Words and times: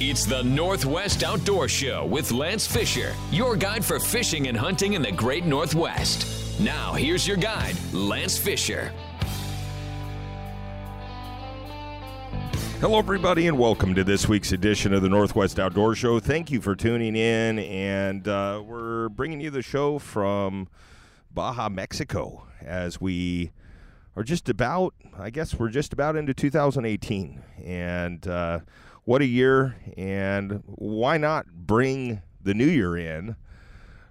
It's 0.00 0.24
the 0.24 0.42
Northwest 0.42 1.22
Outdoor 1.22 1.68
Show 1.68 2.04
with 2.06 2.32
Lance 2.32 2.66
Fisher, 2.66 3.14
your 3.30 3.54
guide 3.54 3.84
for 3.84 4.00
fishing 4.00 4.48
and 4.48 4.56
hunting 4.56 4.94
in 4.94 5.02
the 5.02 5.12
great 5.12 5.44
Northwest. 5.44 6.58
Now, 6.58 6.94
here's 6.94 7.28
your 7.28 7.36
guide, 7.36 7.76
Lance 7.92 8.36
Fisher. 8.36 8.92
Hello, 12.80 12.98
everybody, 12.98 13.46
and 13.46 13.56
welcome 13.56 13.94
to 13.94 14.02
this 14.02 14.28
week's 14.28 14.50
edition 14.50 14.92
of 14.92 15.00
the 15.00 15.08
Northwest 15.08 15.60
Outdoor 15.60 15.94
Show. 15.94 16.18
Thank 16.18 16.50
you 16.50 16.60
for 16.60 16.74
tuning 16.74 17.14
in, 17.14 17.60
and 17.60 18.26
uh, 18.26 18.64
we're 18.66 19.10
bringing 19.10 19.40
you 19.40 19.50
the 19.50 19.62
show 19.62 20.00
from 20.00 20.66
Baja, 21.32 21.68
Mexico, 21.68 22.48
as 22.60 23.00
we 23.00 23.52
are 24.16 24.24
just 24.24 24.48
about, 24.48 24.92
I 25.16 25.30
guess, 25.30 25.54
we're 25.54 25.68
just 25.68 25.92
about 25.92 26.16
into 26.16 26.34
2018, 26.34 27.40
and 27.64 28.26
uh, 28.26 28.58
what 29.04 29.20
a 29.20 29.26
year, 29.26 29.76
and 29.96 30.62
why 30.66 31.18
not 31.18 31.46
bring 31.54 32.22
the 32.42 32.54
new 32.54 32.66
year 32.66 32.96
in 32.96 33.36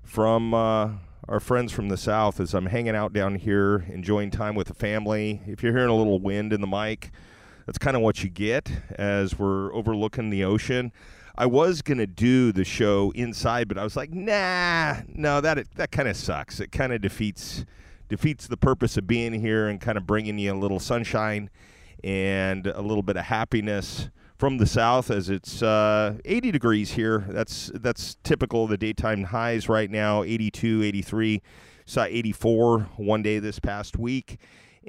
from 0.03 0.53
uh, 0.53 0.89
our 1.27 1.39
friends 1.39 1.71
from 1.71 1.89
the 1.89 1.97
south 1.97 2.39
as 2.39 2.53
I'm 2.53 2.67
hanging 2.67 2.95
out 2.95 3.13
down 3.13 3.35
here, 3.35 3.85
enjoying 3.89 4.29
time 4.29 4.55
with 4.55 4.67
the 4.67 4.73
family. 4.73 5.41
If 5.47 5.63
you're 5.63 5.73
hearing 5.73 5.89
a 5.89 5.95
little 5.95 6.19
wind 6.19 6.53
in 6.53 6.61
the 6.61 6.67
mic, 6.67 7.11
that's 7.65 7.77
kind 7.77 7.95
of 7.95 8.03
what 8.03 8.23
you 8.23 8.29
get 8.29 8.71
as 8.91 9.37
we're 9.39 9.73
overlooking 9.73 10.29
the 10.29 10.43
ocean. 10.43 10.91
I 11.35 11.47
was 11.47 11.81
gonna 11.81 12.05
do 12.05 12.51
the 12.51 12.63
show 12.63 13.11
inside, 13.15 13.67
but 13.67 13.79
I 13.79 13.83
was 13.83 13.95
like, 13.95 14.11
nah, 14.11 14.97
no, 15.07 15.41
that 15.41 15.65
that 15.75 15.91
kind 15.91 16.07
of 16.07 16.15
sucks. 16.15 16.59
It 16.59 16.71
kind 16.71 16.93
of 16.93 17.01
defeats 17.01 17.65
defeats 18.09 18.45
the 18.45 18.57
purpose 18.57 18.97
of 18.97 19.07
being 19.07 19.33
here 19.33 19.67
and 19.67 19.81
kind 19.81 19.97
of 19.97 20.05
bringing 20.05 20.37
you 20.37 20.53
a 20.53 20.59
little 20.59 20.79
sunshine 20.79 21.49
and 22.03 22.67
a 22.67 22.81
little 22.81 23.01
bit 23.01 23.17
of 23.17 23.25
happiness 23.25 24.09
from 24.43 24.57
the 24.57 24.67
south 24.67 25.09
as 25.09 25.29
it's 25.29 25.63
uh, 25.63 26.17
80 26.25 26.51
degrees 26.51 26.91
here. 26.91 27.23
That's 27.29 27.71
that's 27.75 28.17
typical 28.25 28.65
of 28.65 28.71
the 28.71 28.77
daytime 28.77 29.23
highs 29.23 29.69
right 29.69 29.89
now 29.89 30.23
82, 30.23 30.83
83, 30.83 31.41
saw 31.85 32.03
84 32.03 32.89
one 32.97 33.21
day 33.21 33.39
this 33.39 33.59
past 33.59 33.97
week. 33.97 34.41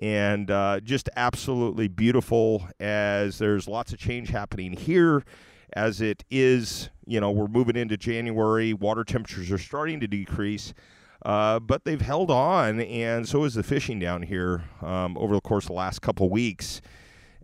And 0.02 0.50
uh, 0.50 0.80
just 0.80 1.08
absolutely 1.14 1.86
beautiful 1.86 2.66
as 2.80 3.38
there's 3.38 3.68
lots 3.68 3.92
of 3.92 4.00
change 4.00 4.30
happening 4.30 4.72
here 4.72 5.22
as 5.74 6.00
it 6.00 6.24
is, 6.32 6.90
you 7.06 7.20
know, 7.20 7.30
we're 7.30 7.46
moving 7.46 7.76
into 7.76 7.96
January, 7.96 8.74
water 8.74 9.04
temperatures 9.04 9.52
are 9.52 9.58
starting 9.58 10.00
to 10.00 10.08
decrease. 10.08 10.74
Uh, 11.24 11.60
but 11.60 11.84
they've 11.84 12.00
held 12.00 12.28
on, 12.28 12.80
and 12.80 13.28
so 13.28 13.44
is 13.44 13.54
the 13.54 13.62
fishing 13.62 14.00
down 14.00 14.22
here 14.22 14.64
um, 14.82 15.16
over 15.16 15.32
the 15.32 15.40
course 15.40 15.66
of 15.66 15.68
the 15.68 15.74
last 15.74 16.02
couple 16.02 16.28
weeks 16.28 16.80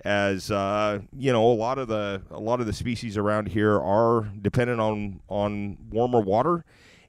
as 0.05 0.51
uh, 0.51 1.01
you 1.17 1.33
know 1.33 1.51
a 1.51 1.55
lot 1.55 1.79
of 1.79 1.89
the 1.89 2.23
a 2.31 2.41
lot 2.41 2.61
of 2.61 2.67
the 2.67 2.73
species 2.73 3.17
around 3.17 3.49
here 3.49 3.79
are 3.81 4.29
dependent 4.41 4.81
on 4.81 5.21
on 5.29 5.77
warmer 5.91 6.21
water. 6.21 6.65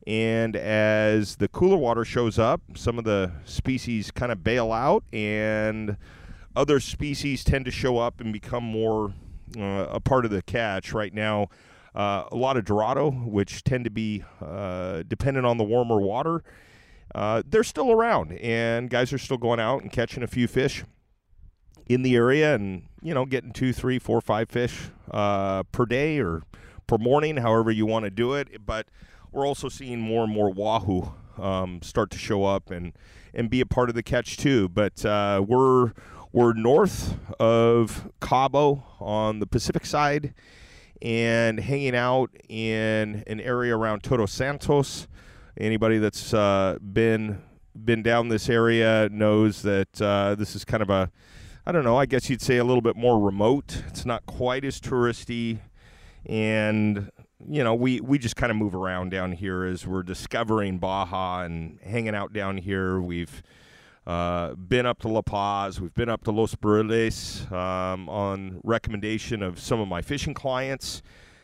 And 0.07 0.55
as 0.55 1.35
the 1.35 1.47
cooler 1.47 1.77
water 1.77 2.03
shows 2.03 2.39
up 2.39 2.61
some 2.75 2.97
of 2.97 3.03
the 3.03 3.31
species 3.45 4.09
kind 4.09 4.31
of 4.31 4.43
bail 4.43 4.71
out 4.71 5.03
and 5.13 5.95
other 6.55 6.79
species 6.79 7.43
tend 7.43 7.65
to 7.65 7.71
show 7.71 7.99
up 7.99 8.19
and 8.19 8.33
become 8.33 8.63
more 8.63 9.13
uh, 9.55 9.85
a 9.91 9.99
part 9.99 10.25
of 10.25 10.31
the 10.31 10.41
catch. 10.41 10.91
Right 10.91 11.13
now 11.13 11.49
uh, 11.93 12.23
a 12.31 12.35
lot 12.35 12.57
of 12.57 12.65
dorado 12.65 13.11
which 13.11 13.63
tend 13.63 13.83
to 13.83 13.91
be 13.91 14.23
uh, 14.41 15.03
dependent 15.07 15.45
on 15.45 15.57
the 15.57 15.63
warmer 15.63 15.99
water 15.99 16.43
uh, 17.13 17.43
they're 17.45 17.63
still 17.63 17.91
around 17.91 18.31
and 18.33 18.89
guys 18.89 19.11
are 19.11 19.17
still 19.17 19.37
going 19.37 19.59
out 19.59 19.81
and 19.81 19.91
catching 19.91 20.23
a 20.23 20.27
few 20.27 20.47
fish 20.47 20.83
in 21.93 22.01
the 22.03 22.15
area 22.15 22.55
and 22.55 22.83
you 23.01 23.13
know 23.13 23.25
getting 23.25 23.51
two 23.51 23.73
three 23.73 23.99
four 23.99 24.21
five 24.21 24.49
fish 24.49 24.89
uh, 25.11 25.63
per 25.63 25.85
day 25.85 26.19
or 26.19 26.43
per 26.87 26.97
morning 26.97 27.37
however 27.37 27.71
you 27.71 27.85
want 27.85 28.05
to 28.05 28.11
do 28.11 28.33
it. 28.33 28.65
But 28.65 28.87
we're 29.31 29.47
also 29.47 29.69
seeing 29.69 29.99
more 29.99 30.23
and 30.23 30.33
more 30.33 30.49
wahoo 30.49 31.13
um, 31.37 31.81
start 31.81 32.11
to 32.11 32.17
show 32.17 32.43
up 32.43 32.71
and 32.71 32.93
and 33.33 33.49
be 33.49 33.61
a 33.61 33.65
part 33.65 33.89
of 33.89 33.95
the 33.95 34.03
catch 34.03 34.37
too. 34.37 34.69
But 34.69 35.05
uh, 35.05 35.43
we're 35.47 35.93
we're 36.31 36.53
north 36.53 37.17
of 37.39 38.09
cabo 38.19 38.83
on 38.99 39.39
the 39.39 39.47
pacific 39.47 39.85
side 39.85 40.33
and 41.01 41.59
hanging 41.59 41.95
out 41.95 42.29
in 42.47 43.23
an 43.27 43.39
area 43.39 43.75
around 43.75 44.03
todos 44.03 44.31
santos. 44.31 45.07
Anybody 45.57 45.97
that's 45.97 46.33
uh, 46.33 46.77
been 46.81 47.41
been 47.73 48.03
down 48.03 48.29
this 48.29 48.49
area 48.49 49.09
knows 49.11 49.61
that 49.61 50.01
uh, 50.01 50.35
this 50.35 50.55
is 50.55 50.63
kind 50.65 50.83
of 50.83 50.89
a 50.89 51.11
I 51.63 51.71
don't 51.71 51.83
know, 51.83 51.95
I 51.95 52.07
guess 52.07 52.27
you'd 52.27 52.41
say 52.41 52.57
a 52.57 52.63
little 52.63 52.81
bit 52.81 52.95
more 52.95 53.19
remote. 53.19 53.83
It's 53.87 54.03
not 54.03 54.25
quite 54.25 54.65
as 54.65 54.79
touristy. 54.79 55.59
And, 56.25 57.11
you 57.47 57.63
know, 57.63 57.75
we, 57.75 58.01
we 58.01 58.17
just 58.17 58.35
kind 58.35 58.49
of 58.49 58.57
move 58.57 58.73
around 58.73 59.11
down 59.11 59.31
here 59.31 59.63
as 59.63 59.85
we're 59.85 60.01
discovering 60.01 60.79
Baja 60.79 61.41
and 61.41 61.77
hanging 61.83 62.15
out 62.15 62.33
down 62.33 62.57
here. 62.57 62.99
We've 62.99 63.43
uh, 64.07 64.55
been 64.55 64.87
up 64.87 64.99
to 65.01 65.07
La 65.07 65.21
Paz, 65.21 65.79
we've 65.79 65.93
been 65.93 66.09
up 66.09 66.23
to 66.23 66.31
Los 66.31 66.55
Barriles 66.55 67.51
um, 67.51 68.09
on 68.09 68.59
recommendation 68.63 69.43
of 69.43 69.59
some 69.59 69.79
of 69.79 69.87
my 69.87 70.01
fishing 70.01 70.33
clients 70.33 71.03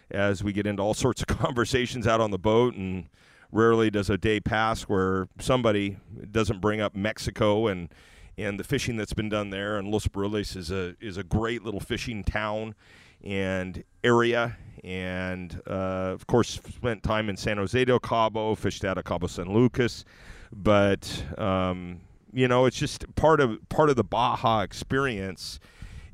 as 0.09 0.43
we 0.43 0.51
get 0.51 0.65
into 0.65 0.81
all 0.81 0.95
sorts 0.95 1.21
of 1.21 1.27
conversations 1.37 2.07
out 2.07 2.21
on 2.21 2.31
the 2.31 2.39
boat. 2.39 2.73
And 2.73 3.07
rarely 3.51 3.91
does 3.91 4.09
a 4.09 4.17
day 4.17 4.39
pass 4.39 4.83
where 4.83 5.27
somebody 5.39 5.97
doesn't 6.31 6.59
bring 6.59 6.81
up 6.81 6.95
Mexico 6.95 7.67
and 7.67 7.89
and 8.37 8.59
the 8.59 8.63
fishing 8.63 8.97
that's 8.97 9.13
been 9.13 9.29
done 9.29 9.49
there. 9.49 9.77
And 9.77 9.89
Los 9.89 10.07
Barriles 10.07 10.55
is 10.55 10.71
a 10.71 10.95
is 11.01 11.17
a 11.17 11.23
great 11.23 11.63
little 11.63 11.79
fishing 11.79 12.23
town 12.23 12.75
and 13.23 13.83
area. 14.03 14.57
And 14.83 15.61
uh, 15.67 16.13
of 16.13 16.27
course, 16.27 16.59
spent 16.75 17.03
time 17.03 17.29
in 17.29 17.37
San 17.37 17.57
Jose 17.57 17.83
del 17.85 17.99
Cabo, 17.99 18.55
fished 18.55 18.85
out 18.85 18.97
of 18.97 19.05
Cabo 19.05 19.27
San 19.27 19.53
Lucas. 19.53 20.05
But 20.51 21.23
um, 21.37 22.01
you 22.31 22.47
know, 22.47 22.65
it's 22.65 22.77
just 22.77 23.13
part 23.15 23.39
of 23.39 23.57
part 23.69 23.89
of 23.89 23.95
the 23.95 24.03
Baja 24.03 24.61
experience 24.61 25.59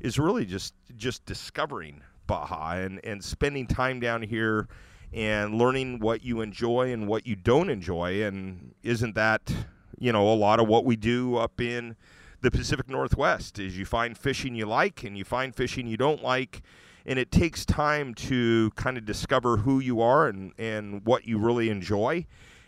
is 0.00 0.18
really 0.18 0.44
just 0.44 0.74
just 0.96 1.24
discovering 1.26 2.02
Baja 2.26 2.76
and 2.76 3.00
and 3.04 3.22
spending 3.22 3.66
time 3.66 4.00
down 4.00 4.22
here 4.22 4.68
and 5.12 5.54
learning 5.54 6.00
what 6.00 6.24
you 6.24 6.40
enjoy 6.40 6.92
and 6.92 7.06
what 7.06 7.26
you 7.26 7.36
don't 7.36 7.70
enjoy 7.70 8.24
and 8.24 8.74
isn't 8.82 9.14
that 9.14 9.54
you 9.98 10.12
know 10.12 10.32
a 10.32 10.34
lot 10.34 10.58
of 10.58 10.66
what 10.66 10.84
we 10.84 10.96
do 10.96 11.36
up 11.36 11.60
in 11.60 11.96
the 12.44 12.50
Pacific 12.50 12.90
Northwest 12.90 13.58
is 13.58 13.78
you 13.78 13.86
find 13.86 14.18
fishing 14.18 14.54
you 14.54 14.66
like 14.66 15.02
and 15.02 15.16
you 15.16 15.24
find 15.24 15.54
fishing 15.54 15.86
you 15.86 15.96
don't 15.96 16.22
like 16.22 16.60
and 17.06 17.18
it 17.18 17.32
takes 17.32 17.64
time 17.64 18.12
to 18.14 18.70
kind 18.76 18.98
of 18.98 19.06
discover 19.06 19.56
who 19.58 19.80
you 19.80 20.02
are 20.02 20.28
and, 20.28 20.52
and 20.58 21.06
what 21.06 21.26
you 21.26 21.38
really 21.38 21.70
enjoy. 21.70 22.26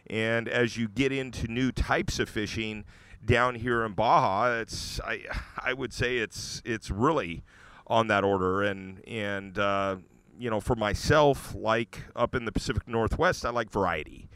And 0.09 0.49
as 0.49 0.79
you 0.79 0.89
get 0.89 1.13
into 1.13 1.47
new 1.47 1.73
types 1.73 2.19
of 2.19 2.31
fishing 2.31 2.87
down 3.23 3.57
here 3.57 3.85
in 3.85 3.93
Baja 3.93 4.61
it's 4.61 4.99
I 5.01 5.25
I 5.59 5.75
would 5.75 5.93
say 5.93 6.19
it's 6.19 6.63
it's 6.65 6.91
really 6.91 7.45
on 7.87 8.07
that 8.07 8.25
order. 8.25 8.63
And 8.63 9.07
and 9.07 9.59
uh, 9.59 9.97
you 10.39 10.49
know 10.49 10.61
for 10.61 10.75
myself 10.75 11.55
like 11.55 12.01
up 12.17 12.35
in 12.35 12.47
the 12.47 12.53
Pacific 12.53 12.89
Northwest 12.89 13.45
I 13.45 13.51
like 13.51 13.71
variety. 13.71 14.31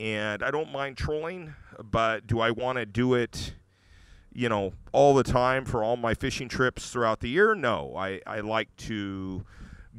And 0.00 0.42
I 0.42 0.50
don't 0.50 0.72
mind 0.72 0.96
trolling, 0.96 1.54
but 1.80 2.26
do 2.26 2.40
I 2.40 2.50
want 2.50 2.78
to 2.78 2.86
do 2.86 3.14
it, 3.14 3.54
you 4.32 4.48
know, 4.48 4.72
all 4.92 5.14
the 5.14 5.22
time 5.22 5.64
for 5.64 5.82
all 5.82 5.96
my 5.96 6.14
fishing 6.14 6.48
trips 6.48 6.90
throughout 6.90 7.20
the 7.20 7.28
year? 7.28 7.54
No, 7.54 7.94
I, 7.96 8.20
I 8.26 8.40
like 8.40 8.74
to 8.76 9.44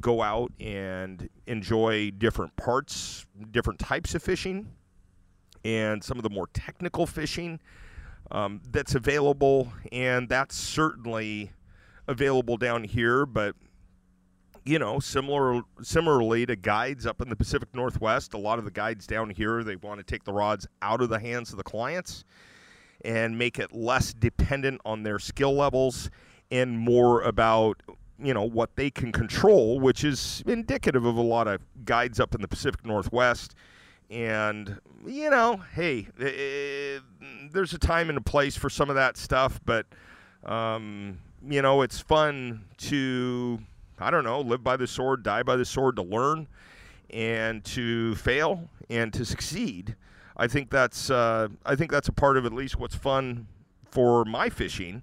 go 0.00 0.22
out 0.22 0.52
and 0.58 1.28
enjoy 1.46 2.10
different 2.12 2.56
parts, 2.56 3.26
different 3.50 3.78
types 3.78 4.14
of 4.14 4.22
fishing, 4.22 4.68
and 5.64 6.02
some 6.02 6.16
of 6.18 6.22
the 6.22 6.30
more 6.30 6.48
technical 6.54 7.06
fishing 7.06 7.60
um, 8.30 8.60
that's 8.70 8.94
available, 8.94 9.72
and 9.92 10.28
that's 10.28 10.56
certainly 10.56 11.52
available 12.08 12.56
down 12.56 12.84
here, 12.84 13.26
but 13.26 13.54
you 14.64 14.78
know, 14.78 15.00
similar 15.00 15.62
similarly 15.82 16.46
to 16.46 16.54
guides 16.54 17.04
up 17.04 17.20
in 17.20 17.28
the 17.28 17.36
Pacific 17.36 17.68
Northwest, 17.74 18.32
a 18.32 18.38
lot 18.38 18.58
of 18.58 18.64
the 18.64 18.70
guides 18.70 19.06
down 19.06 19.28
here 19.28 19.64
they 19.64 19.76
want 19.76 19.98
to 19.98 20.04
take 20.04 20.24
the 20.24 20.32
rods 20.32 20.66
out 20.80 21.00
of 21.00 21.08
the 21.08 21.18
hands 21.18 21.50
of 21.50 21.56
the 21.56 21.64
clients 21.64 22.24
and 23.04 23.36
make 23.36 23.58
it 23.58 23.72
less 23.72 24.12
dependent 24.12 24.80
on 24.84 25.02
their 25.02 25.18
skill 25.18 25.54
levels 25.54 26.10
and 26.50 26.78
more 26.78 27.22
about 27.22 27.82
you 28.18 28.32
know 28.32 28.44
what 28.44 28.76
they 28.76 28.90
can 28.90 29.10
control, 29.10 29.80
which 29.80 30.04
is 30.04 30.42
indicative 30.46 31.04
of 31.04 31.16
a 31.16 31.22
lot 31.22 31.48
of 31.48 31.60
guides 31.84 32.20
up 32.20 32.34
in 32.34 32.40
the 32.40 32.48
Pacific 32.48 32.84
Northwest. 32.84 33.54
And 34.10 34.78
you 35.06 35.30
know, 35.30 35.62
hey, 35.74 36.06
eh, 36.20 37.00
there's 37.50 37.72
a 37.72 37.78
time 37.78 38.08
and 38.08 38.18
a 38.18 38.22
place 38.22 38.56
for 38.56 38.70
some 38.70 38.90
of 38.90 38.96
that 38.96 39.16
stuff, 39.16 39.60
but 39.64 39.86
um, 40.44 41.18
you 41.48 41.62
know, 41.62 41.82
it's 41.82 41.98
fun 41.98 42.64
to 42.78 43.58
I 43.98 44.10
don't 44.10 44.24
know, 44.24 44.40
live 44.40 44.64
by 44.64 44.76
the 44.76 44.86
sword, 44.86 45.22
die 45.22 45.42
by 45.42 45.56
the 45.56 45.64
sword 45.64 45.96
to 45.96 46.02
learn 46.02 46.48
and 47.10 47.64
to 47.64 48.14
fail 48.16 48.68
and 48.90 49.12
to 49.12 49.24
succeed. 49.24 49.96
I 50.36 50.46
think 50.48 50.70
that's 50.70 51.10
uh, 51.10 51.48
I 51.64 51.76
think 51.76 51.90
that's 51.90 52.08
a 52.08 52.12
part 52.12 52.36
of 52.36 52.46
at 52.46 52.52
least 52.52 52.78
what's 52.78 52.94
fun 52.96 53.46
for 53.90 54.24
my 54.24 54.48
fishing. 54.48 55.02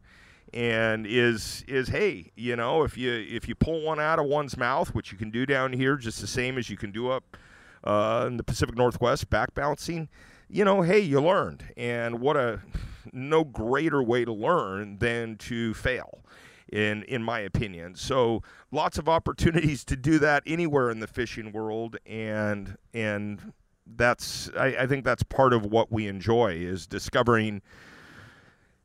and 0.53 1.05
is 1.05 1.63
is 1.67 1.89
hey, 1.89 2.31
you 2.35 2.55
know, 2.55 2.83
if 2.83 2.97
you 2.97 3.11
if 3.11 3.47
you 3.47 3.55
pull 3.55 3.81
one 3.83 3.99
out 3.99 4.19
of 4.19 4.25
one's 4.25 4.57
mouth, 4.57 4.93
which 4.95 5.11
you 5.11 5.17
can 5.17 5.29
do 5.29 5.45
down 5.45 5.73
here 5.73 5.95
just 5.95 6.21
the 6.21 6.27
same 6.27 6.57
as 6.57 6.69
you 6.69 6.77
can 6.77 6.91
do 6.91 7.09
up 7.09 7.37
uh, 7.83 8.25
in 8.27 8.37
the 8.37 8.43
Pacific 8.43 8.75
Northwest, 8.75 9.29
back 9.29 9.53
bouncing, 9.53 10.09
you 10.49 10.65
know, 10.65 10.81
hey, 10.81 10.99
you 10.99 11.21
learned, 11.21 11.65
and 11.77 12.19
what 12.19 12.35
a 12.35 12.61
no 13.13 13.43
greater 13.43 14.03
way 14.03 14.25
to 14.25 14.33
learn 14.33 14.97
than 14.99 15.35
to 15.37 15.73
fail 15.73 16.23
in 16.71 17.03
in 17.03 17.23
my 17.23 17.39
opinion. 17.39 17.95
So 17.95 18.41
lots 18.71 18.97
of 18.97 19.07
opportunities 19.07 19.83
to 19.85 19.95
do 19.95 20.19
that 20.19 20.43
anywhere 20.45 20.89
in 20.89 20.99
the 20.99 21.07
fishing 21.07 21.51
world, 21.51 21.97
and 22.05 22.77
and 22.93 23.53
that's 23.95 24.49
I, 24.57 24.67
I 24.79 24.87
think 24.87 25.05
that's 25.05 25.23
part 25.23 25.53
of 25.53 25.65
what 25.65 25.91
we 25.91 26.07
enjoy 26.07 26.53
is 26.53 26.87
discovering 26.87 27.61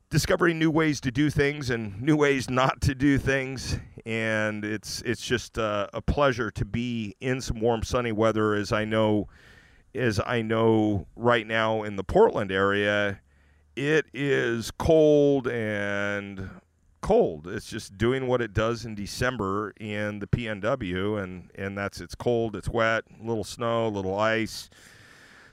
discovering 0.09 0.59
new 0.59 0.71
ways 0.71 1.01
to 1.01 1.11
do 1.11 1.29
things 1.29 1.69
and 1.69 2.01
new 2.01 2.15
ways 2.15 2.49
not 2.49 2.79
to 2.81 2.95
do 2.95 3.17
things. 3.17 3.77
And 4.05 4.63
it's 4.63 5.01
it's 5.01 5.25
just 5.25 5.57
a 5.57 6.01
pleasure 6.05 6.51
to 6.51 6.65
be 6.65 7.15
in 7.19 7.41
some 7.41 7.59
warm 7.59 7.83
sunny 7.83 8.11
weather 8.11 8.53
as 8.53 8.71
I 8.71 8.85
know 8.85 9.27
as 9.93 10.19
I 10.25 10.41
know 10.41 11.07
right 11.15 11.47
now 11.47 11.83
in 11.83 11.95
the 11.95 12.03
Portland 12.03 12.51
area. 12.51 13.19
It 13.75 14.05
is 14.13 14.71
cold 14.71 15.47
and 15.47 16.49
cold. 17.01 17.47
It's 17.47 17.69
just 17.69 17.97
doing 17.97 18.25
what 18.27 18.41
it 18.41 18.53
does 18.53 18.85
in 18.85 18.95
December 18.95 19.73
in 19.79 20.19
the 20.19 20.27
PNW, 20.27 21.21
and 21.21 21.51
and 21.55 21.77
that's 21.77 21.99
it's 21.99 22.15
cold, 22.15 22.55
it's 22.55 22.69
wet, 22.69 23.03
little 23.21 23.43
snow, 23.43 23.89
little 23.89 24.17
ice, 24.17 24.69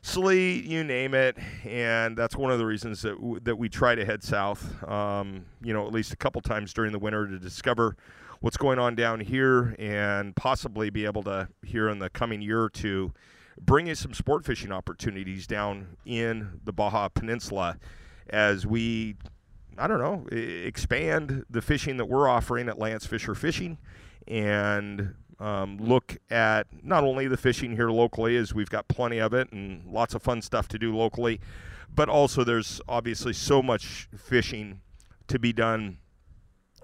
sleet, 0.02 0.64
you 0.64 0.84
name 0.84 1.14
it, 1.14 1.36
and 1.64 2.16
that's 2.16 2.36
one 2.36 2.50
of 2.52 2.58
the 2.58 2.66
reasons 2.66 3.02
that 3.02 3.16
w- 3.16 3.40
that 3.40 3.56
we 3.56 3.68
try 3.68 3.94
to 3.94 4.04
head 4.04 4.22
south. 4.22 4.82
Um, 4.88 5.46
you 5.62 5.72
know, 5.72 5.86
at 5.86 5.92
least 5.92 6.12
a 6.12 6.16
couple 6.16 6.40
times 6.40 6.72
during 6.72 6.92
the 6.92 6.98
winter 6.98 7.26
to 7.26 7.38
discover 7.38 7.96
what's 8.40 8.56
going 8.56 8.78
on 8.78 8.94
down 8.94 9.20
here, 9.20 9.74
and 9.78 10.34
possibly 10.36 10.90
be 10.90 11.04
able 11.04 11.22
to 11.24 11.48
here 11.64 11.88
in 11.88 11.98
the 11.98 12.10
coming 12.10 12.42
year 12.42 12.62
or 12.62 12.70
two 12.70 13.12
bring 13.60 13.86
you 13.86 13.94
some 13.94 14.14
sport 14.14 14.44
fishing 14.44 14.72
opportunities 14.72 15.46
down 15.46 15.96
in 16.06 16.60
the 16.64 16.72
Baja 16.72 17.08
Peninsula 17.08 17.78
as 18.30 18.66
we 18.66 19.16
I 19.78 19.86
don't 19.86 20.00
know, 20.00 20.26
expand 20.30 21.46
the 21.48 21.62
fishing 21.62 21.96
that 21.96 22.04
we're 22.04 22.28
offering 22.28 22.68
at 22.68 22.78
Lance 22.78 23.06
Fisher 23.06 23.34
Fishing 23.34 23.78
and 24.28 25.14
um, 25.42 25.76
look 25.78 26.16
at 26.30 26.66
not 26.82 27.04
only 27.04 27.26
the 27.26 27.36
fishing 27.36 27.74
here 27.74 27.90
locally, 27.90 28.36
as 28.36 28.54
we've 28.54 28.70
got 28.70 28.88
plenty 28.88 29.18
of 29.18 29.34
it 29.34 29.50
and 29.52 29.84
lots 29.86 30.14
of 30.14 30.22
fun 30.22 30.40
stuff 30.40 30.68
to 30.68 30.78
do 30.78 30.96
locally, 30.96 31.40
but 31.94 32.08
also 32.08 32.44
there's 32.44 32.80
obviously 32.88 33.32
so 33.32 33.62
much 33.62 34.08
fishing 34.16 34.80
to 35.26 35.38
be 35.38 35.52
done 35.52 35.98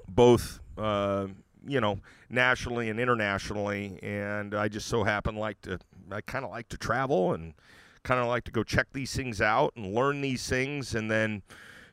both. 0.09 0.61
Uh, 0.77 1.29
you 1.67 1.81
know, 1.81 1.99
nationally 2.31 2.89
and 2.89 2.99
internationally, 2.99 3.99
and 4.03 4.55
I 4.55 4.69
just 4.69 4.87
so 4.87 5.05
happen 5.05 5.37
like 5.37 5.61
to, 5.63 5.79
I 6.11 6.21
kind 6.23 6.45
of 6.45 6.51
like 6.51 6.69
to 6.71 6.79
travel 6.79 7.35
and 7.35 7.53
kind 8.05 8.21
of 8.21 8.29
like 8.29 8.45
to 8.45 8.51
go 8.51 8.63
check 8.63 8.87
these 8.93 9.15
things 9.15 9.41
out 9.41 9.75
and 9.77 9.93
learn 9.95 10.21
these 10.21 10.49
things, 10.49 10.95
and 10.95 11.11
then, 11.11 11.43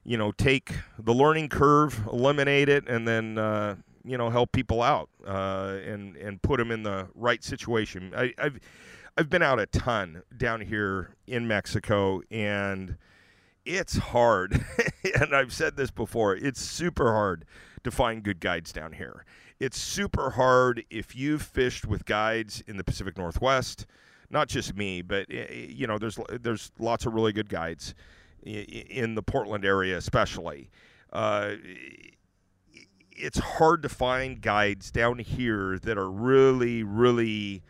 you 0.03 0.17
know, 0.17 0.31
take 0.31 0.71
the 0.97 1.13
learning 1.13 1.49
curve, 1.49 2.07
eliminate 2.11 2.69
it, 2.69 2.87
and 2.87 3.07
then 3.07 3.37
uh, 3.37 3.75
you 4.05 4.17
know 4.17 4.29
help 4.29 4.51
people 4.51 4.81
out 4.81 5.09
uh, 5.27 5.77
and 5.85 6.15
and 6.17 6.41
put 6.41 6.57
them 6.57 6.71
in 6.71 6.83
the 6.83 7.07
right 7.15 7.43
situation. 7.43 8.13
I, 8.15 8.33
I've 8.37 8.59
I've 9.17 9.29
been 9.29 9.41
out 9.41 9.59
a 9.59 9.65
ton 9.65 10.23
down 10.37 10.61
here 10.61 11.15
in 11.27 11.47
Mexico, 11.47 12.21
and 12.29 12.97
it's 13.65 13.97
hard. 13.97 14.63
and 15.19 15.35
I've 15.35 15.53
said 15.53 15.75
this 15.75 15.91
before. 15.91 16.35
It's 16.35 16.61
super 16.61 17.13
hard 17.13 17.45
to 17.83 17.91
find 17.91 18.23
good 18.23 18.39
guides 18.39 18.71
down 18.71 18.93
here. 18.93 19.25
It's 19.59 19.79
super 19.79 20.31
hard 20.31 20.83
if 20.89 21.15
you've 21.15 21.41
fished 21.41 21.85
with 21.85 22.05
guides 22.05 22.61
in 22.67 22.77
the 22.77 22.83
Pacific 22.83 23.17
Northwest. 23.17 23.85
Not 24.29 24.49
just 24.49 24.75
me, 24.75 25.01
but 25.01 25.27
eh, 25.29 25.45
eh, 25.49 25.65
you 25.69 25.87
know, 25.87 25.97
there's 25.97 26.19
there's 26.41 26.71
lots 26.77 27.05
of 27.05 27.13
really 27.13 27.31
good 27.31 27.49
guides 27.49 27.95
in 28.43 29.15
the 29.15 29.23
Portland 29.23 29.65
area, 29.65 29.97
especially. 29.97 30.69
Uh, 31.13 31.55
it's 33.15 33.39
hard 33.39 33.83
to 33.83 33.89
find 33.89 34.41
guides 34.41 34.91
down 34.91 35.19
here 35.19 35.79
that 35.79 35.97
are 35.97 36.09
really, 36.09 36.83
really, 36.83 37.63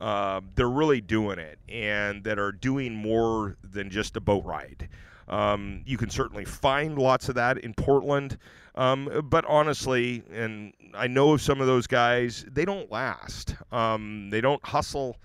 uh, 0.00 0.40
they're 0.54 0.70
really 0.70 1.00
doing 1.00 1.38
it 1.38 1.58
and 1.68 2.24
that 2.24 2.38
are 2.38 2.52
doing 2.52 2.94
more 2.94 3.56
than 3.62 3.90
just 3.90 4.16
a 4.16 4.20
boat 4.20 4.44
ride. 4.44 4.88
Um, 5.28 5.82
you 5.86 5.96
can 5.96 6.10
certainly 6.10 6.44
find 6.44 6.98
lots 6.98 7.28
of 7.28 7.34
that 7.36 7.58
in 7.58 7.74
Portland, 7.74 8.38
um, 8.74 9.22
but 9.24 9.44
honestly, 9.46 10.22
and 10.32 10.72
I 10.94 11.06
know 11.06 11.32
of 11.32 11.40
some 11.40 11.60
of 11.60 11.66
those 11.66 11.86
guys, 11.86 12.44
they 12.50 12.64
don't 12.64 12.90
last. 12.90 13.54
Um, 13.70 14.28
they 14.30 14.40
don't 14.40 14.64
hustle, 14.64 15.16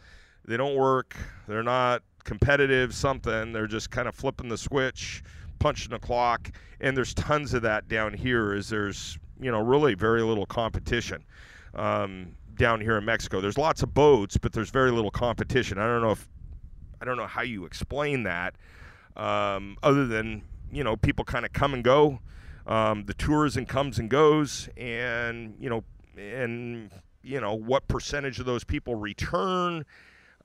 they 0.46 0.58
don't 0.58 0.76
work, 0.76 1.16
they're 1.48 1.64
not 1.64 2.04
competitive, 2.24 2.94
something. 2.94 3.54
They're 3.54 3.68
just 3.68 3.90
kind 3.90 4.08
of 4.08 4.14
flipping 4.14 4.50
the 4.50 4.58
switch, 4.58 5.24
punching 5.60 5.90
the 5.90 6.00
clock, 6.00 6.52
and 6.80 6.96
there's 6.96 7.14
tons 7.16 7.54
of 7.54 7.64
that 7.64 7.88
down 7.88 8.14
here. 8.14 8.54
Is 8.54 8.70
there's 8.70 9.18
you 9.40 9.52
know 9.52 9.62
really 9.62 9.94
very 9.94 10.22
little 10.22 10.46
competition. 10.46 11.24
Um, 11.76 12.36
down 12.56 12.82
here 12.82 12.98
in 12.98 13.06
Mexico, 13.06 13.40
there's 13.40 13.58
lots 13.58 13.84
of 13.84 13.94
boats, 13.94 14.38
but 14.38 14.52
there's 14.52 14.72
very 14.72 14.92
little 14.92 15.12
competition. 15.12 15.78
I 15.78 15.86
don't 15.86 16.02
know 16.02 16.12
if 16.12 16.28
I 17.02 17.06
don't 17.06 17.18
know 17.18 17.28
how 17.28 17.44
you 17.44 17.66
explain 17.66 18.24
that, 18.24 18.56
um, 19.16 19.78
other 19.84 20.08
than 20.08 20.44
you 20.72 20.84
know 20.84 20.98
people 20.98 21.26
kind 21.26 21.46
of 21.46 21.54
come 21.54 21.74
and 21.74 21.84
go. 21.84 22.20
Um, 22.66 23.06
the 23.06 23.14
tourism 23.14 23.66
comes 23.66 23.98
and 23.98 24.10
goes, 24.10 24.68
and 24.76 25.56
you 25.60 25.70
know, 25.70 25.84
and 26.18 26.92
you 27.24 27.40
know 27.40 27.54
what 27.54 27.88
percentage 27.88 28.40
of 28.40 28.46
those 28.46 28.64
people 28.64 28.96
return. 28.96 29.86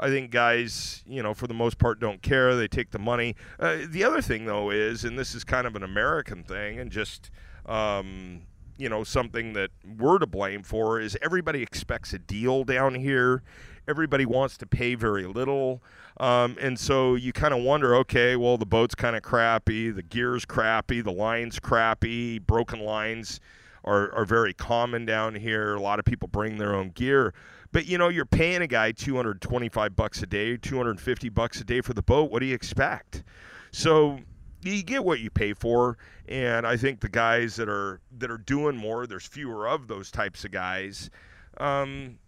I 0.00 0.08
think 0.08 0.30
guys, 0.30 1.04
you 1.06 1.22
know, 1.22 1.32
for 1.32 1.46
the 1.46 1.54
most 1.54 1.78
part, 1.78 2.00
don't 2.00 2.22
care. 2.22 2.56
They 2.56 2.66
take 2.66 2.90
the 2.90 2.98
money. 2.98 3.36
Uh, 3.60 3.78
the 3.86 4.02
other 4.02 4.20
thing, 4.20 4.46
though, 4.46 4.70
is, 4.70 5.04
and 5.04 5.18
this 5.18 5.34
is 5.34 5.44
kind 5.44 5.66
of 5.66 5.76
an 5.76 5.82
American 5.82 6.42
thing, 6.42 6.80
and 6.80 6.90
just 6.90 7.30
um, 7.66 8.42
you 8.82 8.88
know 8.88 9.04
something 9.04 9.52
that 9.52 9.70
we're 9.96 10.18
to 10.18 10.26
blame 10.26 10.64
for 10.64 11.00
is 11.00 11.16
everybody 11.22 11.62
expects 11.62 12.12
a 12.12 12.18
deal 12.18 12.64
down 12.64 12.96
here. 12.96 13.44
Everybody 13.86 14.26
wants 14.26 14.56
to 14.58 14.66
pay 14.66 14.96
very 14.96 15.24
little. 15.24 15.82
Um, 16.18 16.56
and 16.60 16.78
so 16.78 17.14
you 17.14 17.32
kind 17.32 17.54
of 17.54 17.62
wonder, 17.62 17.94
okay, 17.96 18.34
well, 18.36 18.58
the 18.58 18.66
boat's 18.66 18.94
kind 18.94 19.16
of 19.16 19.22
crappy, 19.22 19.90
the 19.90 20.02
gear's 20.02 20.44
crappy, 20.44 21.00
the 21.00 21.12
line's 21.12 21.58
crappy, 21.60 22.40
broken 22.40 22.80
lines 22.80 23.40
are, 23.84 24.12
are 24.12 24.24
very 24.24 24.52
common 24.52 25.06
down 25.06 25.36
here. 25.36 25.74
A 25.74 25.80
lot 25.80 25.98
of 25.98 26.04
people 26.04 26.28
bring 26.28 26.58
their 26.58 26.74
own 26.74 26.90
gear. 26.90 27.32
But 27.70 27.86
you 27.86 27.98
know, 27.98 28.08
you're 28.08 28.26
paying 28.26 28.62
a 28.62 28.66
guy 28.66 28.92
225 28.92 29.96
bucks 29.96 30.22
a 30.22 30.26
day, 30.26 30.56
250 30.56 31.28
bucks 31.28 31.60
a 31.60 31.64
day 31.64 31.80
for 31.80 31.94
the 31.94 32.02
boat. 32.02 32.30
What 32.30 32.40
do 32.40 32.46
you 32.46 32.54
expect? 32.54 33.22
So 33.70 34.18
you 34.64 34.82
get 34.82 35.04
what 35.04 35.20
you 35.20 35.30
pay 35.30 35.52
for, 35.52 35.98
and 36.28 36.66
I 36.66 36.76
think 36.76 37.00
the 37.00 37.08
guys 37.08 37.56
that 37.56 37.68
are 37.68 38.00
that 38.18 38.30
are 38.30 38.38
doing 38.38 38.76
more, 38.76 39.06
there's 39.06 39.26
fewer 39.26 39.66
of 39.66 39.88
those 39.88 40.10
types 40.10 40.44
of 40.44 40.50
guys. 40.50 41.10
Um, 41.58 42.18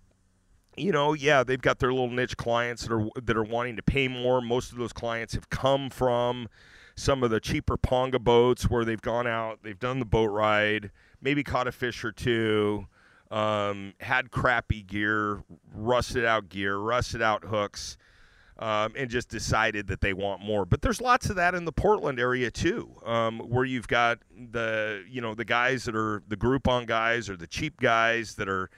you 0.76 0.92
know, 0.92 1.12
yeah, 1.12 1.44
they've 1.44 1.60
got 1.60 1.78
their 1.78 1.92
little 1.92 2.10
niche 2.10 2.36
clients 2.36 2.82
that 2.82 2.92
are 2.92 3.08
that 3.22 3.36
are 3.36 3.44
wanting 3.44 3.76
to 3.76 3.82
pay 3.82 4.08
more. 4.08 4.40
Most 4.40 4.72
of 4.72 4.78
those 4.78 4.92
clients 4.92 5.34
have 5.34 5.50
come 5.50 5.90
from 5.90 6.48
some 6.96 7.22
of 7.22 7.30
the 7.30 7.40
cheaper 7.40 7.76
ponga 7.76 8.20
boats 8.20 8.70
where 8.70 8.84
they've 8.84 9.02
gone 9.02 9.26
out, 9.26 9.60
they've 9.62 9.78
done 9.78 9.98
the 9.98 10.04
boat 10.04 10.26
ride, 10.26 10.90
maybe 11.20 11.42
caught 11.42 11.66
a 11.66 11.72
fish 11.72 12.04
or 12.04 12.12
two, 12.12 12.86
um, 13.30 13.94
had 14.00 14.30
crappy 14.30 14.82
gear, 14.82 15.42
rusted 15.72 16.24
out 16.24 16.48
gear, 16.48 16.76
rusted 16.76 17.20
out 17.20 17.44
hooks, 17.44 17.96
um, 18.58 18.92
and 18.96 19.11
just 19.11 19.28
decided 19.28 19.87
that 19.88 20.00
they 20.00 20.12
want 20.12 20.40
more. 20.40 20.64
But 20.64 20.82
there's 20.82 21.00
lots 21.00 21.30
of 21.30 21.37
that 21.37 21.54
in 21.54 21.64
the 21.64 21.73
Portland 21.73 22.20
area 22.20 22.50
too, 22.50 22.94
um, 23.04 23.40
where 23.40 23.64
you've 23.64 23.88
got 23.88 24.18
the 24.50 25.04
you 25.08 25.20
know 25.20 25.34
the 25.34 25.44
guys 25.44 25.84
that 25.84 25.96
are 25.96 26.23
the 26.28 26.37
Groupon 26.37 26.87
guys 26.87 27.28
or 27.28 27.37
the 27.37 27.46
cheap 27.46 27.80
guys 27.80 28.34
that 28.37 28.49
are 28.49 28.70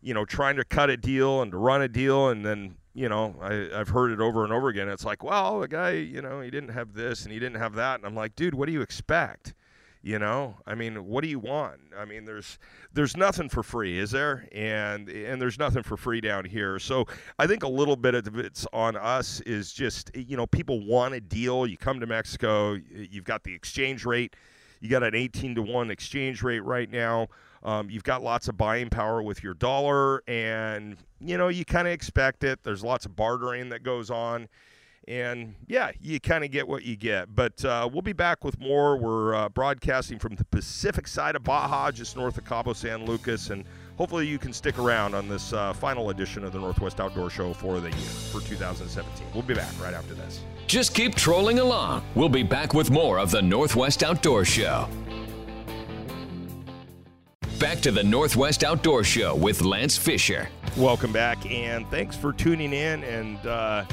you 0.00 0.14
know, 0.14 0.24
trying 0.24 0.56
to 0.56 0.64
cut 0.64 0.90
a 0.90 0.96
deal 0.96 1.42
and 1.42 1.50
to 1.52 1.58
run 1.58 1.82
a 1.82 1.88
deal, 1.88 2.28
and 2.28 2.44
then 2.44 2.76
you 2.94 3.08
know, 3.08 3.36
I, 3.40 3.68
I've 3.78 3.88
heard 3.88 4.10
it 4.10 4.20
over 4.20 4.42
and 4.42 4.52
over 4.52 4.68
again. 4.68 4.88
It's 4.88 5.04
like, 5.04 5.22
well, 5.22 5.60
the 5.60 5.68
guy, 5.68 5.92
you 5.92 6.20
know, 6.20 6.40
he 6.40 6.50
didn't 6.50 6.70
have 6.70 6.94
this 6.94 7.22
and 7.22 7.32
he 7.32 7.38
didn't 7.38 7.60
have 7.60 7.74
that, 7.74 7.96
and 7.96 8.06
I'm 8.06 8.14
like, 8.14 8.34
dude, 8.34 8.54
what 8.54 8.66
do 8.66 8.72
you 8.72 8.80
expect? 8.80 9.54
You 10.00 10.20
know, 10.20 10.56
I 10.64 10.76
mean, 10.76 11.06
what 11.06 11.24
do 11.24 11.28
you 11.28 11.40
want? 11.40 11.80
I 11.96 12.04
mean, 12.04 12.24
there's 12.24 12.58
there's 12.92 13.16
nothing 13.16 13.48
for 13.48 13.64
free, 13.64 13.98
is 13.98 14.12
there? 14.12 14.48
And 14.52 15.08
and 15.08 15.42
there's 15.42 15.58
nothing 15.58 15.82
for 15.82 15.96
free 15.96 16.20
down 16.20 16.44
here. 16.44 16.78
So 16.78 17.04
I 17.38 17.48
think 17.48 17.64
a 17.64 17.68
little 17.68 17.96
bit 17.96 18.14
of 18.14 18.38
it's 18.38 18.64
on 18.72 18.96
us 18.96 19.40
is 19.40 19.72
just 19.72 20.10
you 20.14 20.36
know 20.36 20.46
people 20.46 20.86
want 20.86 21.14
a 21.14 21.20
deal. 21.20 21.66
You 21.66 21.76
come 21.76 21.98
to 21.98 22.06
Mexico, 22.06 22.74
you've 22.90 23.24
got 23.24 23.42
the 23.42 23.52
exchange 23.52 24.04
rate, 24.04 24.36
you 24.80 24.88
got 24.88 25.02
an 25.02 25.16
18 25.16 25.56
to 25.56 25.62
one 25.62 25.90
exchange 25.90 26.42
rate 26.42 26.60
right 26.60 26.90
now. 26.90 27.28
Um, 27.64 27.90
you've 27.90 28.04
got 28.04 28.22
lots 28.22 28.48
of 28.48 28.56
buying 28.56 28.88
power 28.88 29.20
with 29.20 29.42
your 29.42 29.54
dollar, 29.54 30.22
and 30.28 30.96
you 31.20 31.36
know 31.36 31.48
you 31.48 31.64
kind 31.64 31.88
of 31.88 31.92
expect 31.92 32.44
it. 32.44 32.62
There's 32.62 32.84
lots 32.84 33.04
of 33.04 33.16
bartering 33.16 33.70
that 33.70 33.82
goes 33.82 34.10
on, 34.10 34.48
and 35.08 35.54
yeah, 35.66 35.90
you 36.02 36.20
kind 36.20 36.44
of 36.44 36.50
get 36.50 36.68
what 36.68 36.84
you 36.84 36.94
get. 36.94 37.34
But 37.34 37.64
uh, 37.64 37.88
we'll 37.90 38.02
be 38.02 38.12
back 38.12 38.44
with 38.44 38.60
more. 38.60 38.98
We're 38.98 39.34
uh, 39.34 39.48
broadcasting 39.48 40.18
from 40.18 40.36
the 40.36 40.44
Pacific 40.44 41.08
side 41.08 41.34
of 41.34 41.42
Baja, 41.42 41.90
just 41.90 42.14
north 42.14 42.36
of 42.36 42.44
Cabo 42.44 42.74
San 42.74 43.06
Lucas, 43.06 43.48
and 43.48 43.64
hopefully 43.96 44.26
you 44.26 44.38
can 44.38 44.52
stick 44.52 44.78
around 44.78 45.14
on 45.14 45.26
this 45.26 45.54
uh, 45.54 45.72
final 45.72 46.10
edition 46.10 46.44
of 46.44 46.52
the 46.52 46.58
Northwest 46.58 47.00
Outdoor 47.00 47.30
Show 47.30 47.54
for 47.54 47.80
the 47.80 47.88
year 47.88 48.08
for 48.30 48.42
2017. 48.42 49.26
We'll 49.32 49.42
be 49.42 49.54
back 49.54 49.72
right 49.82 49.94
after 49.94 50.12
this. 50.12 50.42
Just 50.66 50.94
keep 50.94 51.14
trolling 51.14 51.58
along. 51.58 52.04
We'll 52.14 52.28
be 52.28 52.42
back 52.42 52.74
with 52.74 52.90
more 52.90 53.18
of 53.18 53.30
the 53.30 53.40
Northwest 53.40 54.02
Outdoor 54.02 54.44
Show. 54.44 54.88
Back 57.58 57.80
to 57.80 57.90
the 57.90 58.04
Northwest 58.04 58.62
Outdoor 58.62 59.02
Show 59.04 59.34
with 59.34 59.62
Lance 59.62 59.96
Fisher. 59.96 60.50
Welcome 60.76 61.12
back, 61.12 61.50
and 61.50 61.88
thanks 61.90 62.14
for 62.14 62.32
tuning 62.34 62.74
in. 62.74 63.02
And 63.04 63.44
uh, 63.46 63.84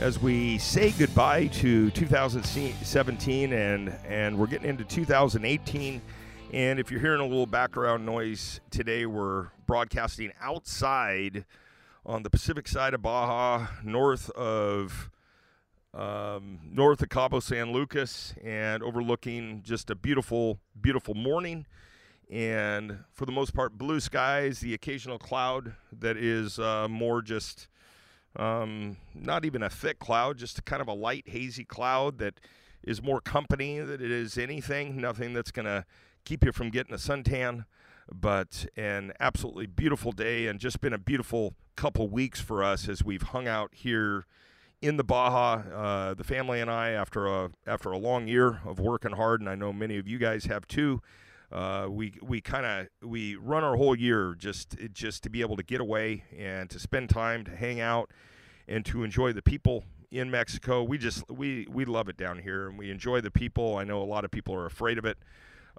as 0.00 0.20
we 0.20 0.58
say 0.58 0.92
goodbye 0.92 1.48
to 1.48 1.90
2017, 1.90 3.52
and 3.52 3.92
and 4.06 4.38
we're 4.38 4.46
getting 4.46 4.68
into 4.68 4.84
2018. 4.84 6.00
And 6.52 6.78
if 6.78 6.90
you're 6.90 7.00
hearing 7.00 7.20
a 7.20 7.26
little 7.26 7.46
background 7.46 8.06
noise 8.06 8.60
today, 8.70 9.06
we're 9.06 9.48
broadcasting 9.66 10.32
outside 10.40 11.44
on 12.06 12.22
the 12.22 12.30
Pacific 12.30 12.68
side 12.68 12.94
of 12.94 13.02
Baja, 13.02 13.66
north 13.82 14.30
of 14.30 15.10
um, 15.94 16.60
north 16.70 17.02
of 17.02 17.08
Cabo 17.08 17.40
San 17.40 17.72
Lucas, 17.72 18.34
and 18.42 18.82
overlooking 18.82 19.62
just 19.64 19.90
a 19.90 19.94
beautiful, 19.96 20.60
beautiful 20.80 21.14
morning. 21.14 21.66
And 22.30 23.00
for 23.12 23.26
the 23.26 23.32
most 23.32 23.52
part, 23.52 23.76
blue 23.76 24.00
skies, 24.00 24.60
the 24.60 24.74
occasional 24.74 25.18
cloud 25.18 25.74
that 25.92 26.16
is 26.16 26.58
uh, 26.58 26.86
more 26.88 27.20
just 27.20 27.68
um, 28.38 28.96
not 29.14 29.44
even 29.44 29.62
a 29.62 29.70
thick 29.70 29.98
cloud, 29.98 30.38
just 30.38 30.64
kind 30.64 30.80
of 30.80 30.88
a 30.88 30.94
light, 30.94 31.28
hazy 31.28 31.64
cloud 31.64 32.18
that 32.18 32.40
is 32.84 33.02
more 33.02 33.20
company 33.20 33.80
than 33.80 34.02
it 34.02 34.10
is 34.10 34.38
anything. 34.38 35.00
Nothing 35.00 35.32
that's 35.32 35.50
going 35.50 35.66
to 35.66 35.84
keep 36.24 36.44
you 36.44 36.52
from 36.52 36.70
getting 36.70 36.94
a 36.94 36.98
suntan. 36.98 37.64
But 38.10 38.66
an 38.74 39.12
absolutely 39.20 39.66
beautiful 39.66 40.12
day 40.12 40.46
and 40.46 40.58
just 40.58 40.80
been 40.80 40.94
a 40.94 40.98
beautiful 40.98 41.54
couple 41.76 42.08
weeks 42.08 42.40
for 42.40 42.64
us 42.64 42.88
as 42.88 43.04
we've 43.04 43.22
hung 43.22 43.46
out 43.46 43.70
here 43.74 44.24
in 44.80 44.96
the 44.96 45.04
Baja. 45.04 45.62
Uh, 45.70 46.14
the 46.14 46.24
family 46.24 46.60
and 46.60 46.70
I, 46.70 46.90
after 46.90 47.26
a 47.26 47.50
after 47.66 47.90
a 47.90 47.98
long 47.98 48.26
year 48.26 48.60
of 48.64 48.80
working 48.80 49.12
hard, 49.12 49.40
and 49.40 49.48
I 49.50 49.56
know 49.56 49.72
many 49.72 49.98
of 49.98 50.08
you 50.08 50.18
guys 50.18 50.46
have 50.46 50.66
too. 50.66 51.02
Uh, 51.50 51.86
we 51.88 52.12
we 52.22 52.40
kind 52.40 52.66
of 52.66 53.08
we 53.08 53.36
run 53.36 53.64
our 53.64 53.76
whole 53.76 53.96
year 53.96 54.34
just 54.38 54.76
just 54.92 55.22
to 55.22 55.30
be 55.30 55.40
able 55.40 55.56
to 55.56 55.62
get 55.62 55.80
away 55.80 56.24
and 56.36 56.68
to 56.68 56.78
spend 56.78 57.08
time 57.08 57.44
to 57.44 57.56
hang 57.56 57.80
out 57.80 58.10
and 58.66 58.84
to 58.84 59.02
enjoy 59.02 59.32
the 59.32 59.42
people 59.42 59.84
in 60.10 60.30
Mexico. 60.30 60.82
We 60.82 60.98
just 60.98 61.28
we 61.30 61.66
we 61.70 61.84
love 61.84 62.08
it 62.08 62.16
down 62.16 62.38
here 62.38 62.68
and 62.68 62.78
we 62.78 62.90
enjoy 62.90 63.20
the 63.22 63.30
people. 63.30 63.76
I 63.76 63.84
know 63.84 64.02
a 64.02 64.04
lot 64.04 64.24
of 64.24 64.30
people 64.30 64.54
are 64.54 64.66
afraid 64.66 64.98
of 64.98 65.04
it. 65.04 65.18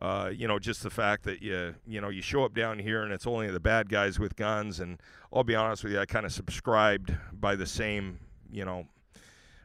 Uh, 0.01 0.31
you 0.33 0.47
know, 0.47 0.59
just 0.59 0.81
the 0.81 0.89
fact 0.89 1.23
that 1.25 1.41
you 1.41 1.75
you 1.85 2.01
know 2.01 2.09
you 2.09 2.21
show 2.21 2.43
up 2.43 2.55
down 2.55 2.79
here 2.79 3.03
and 3.03 3.11
it's 3.11 3.27
only 3.27 3.51
the 3.51 3.59
bad 3.59 3.89
guys 3.89 4.19
with 4.19 4.35
guns. 4.35 4.79
And 4.79 4.99
I'll 5.31 5.43
be 5.43 5.55
honest 5.55 5.83
with 5.83 5.93
you, 5.93 5.99
I 5.99 6.05
kind 6.05 6.25
of 6.25 6.31
subscribed 6.31 7.13
by 7.31 7.55
the 7.55 7.67
same 7.67 8.19
you 8.51 8.65
know 8.65 8.87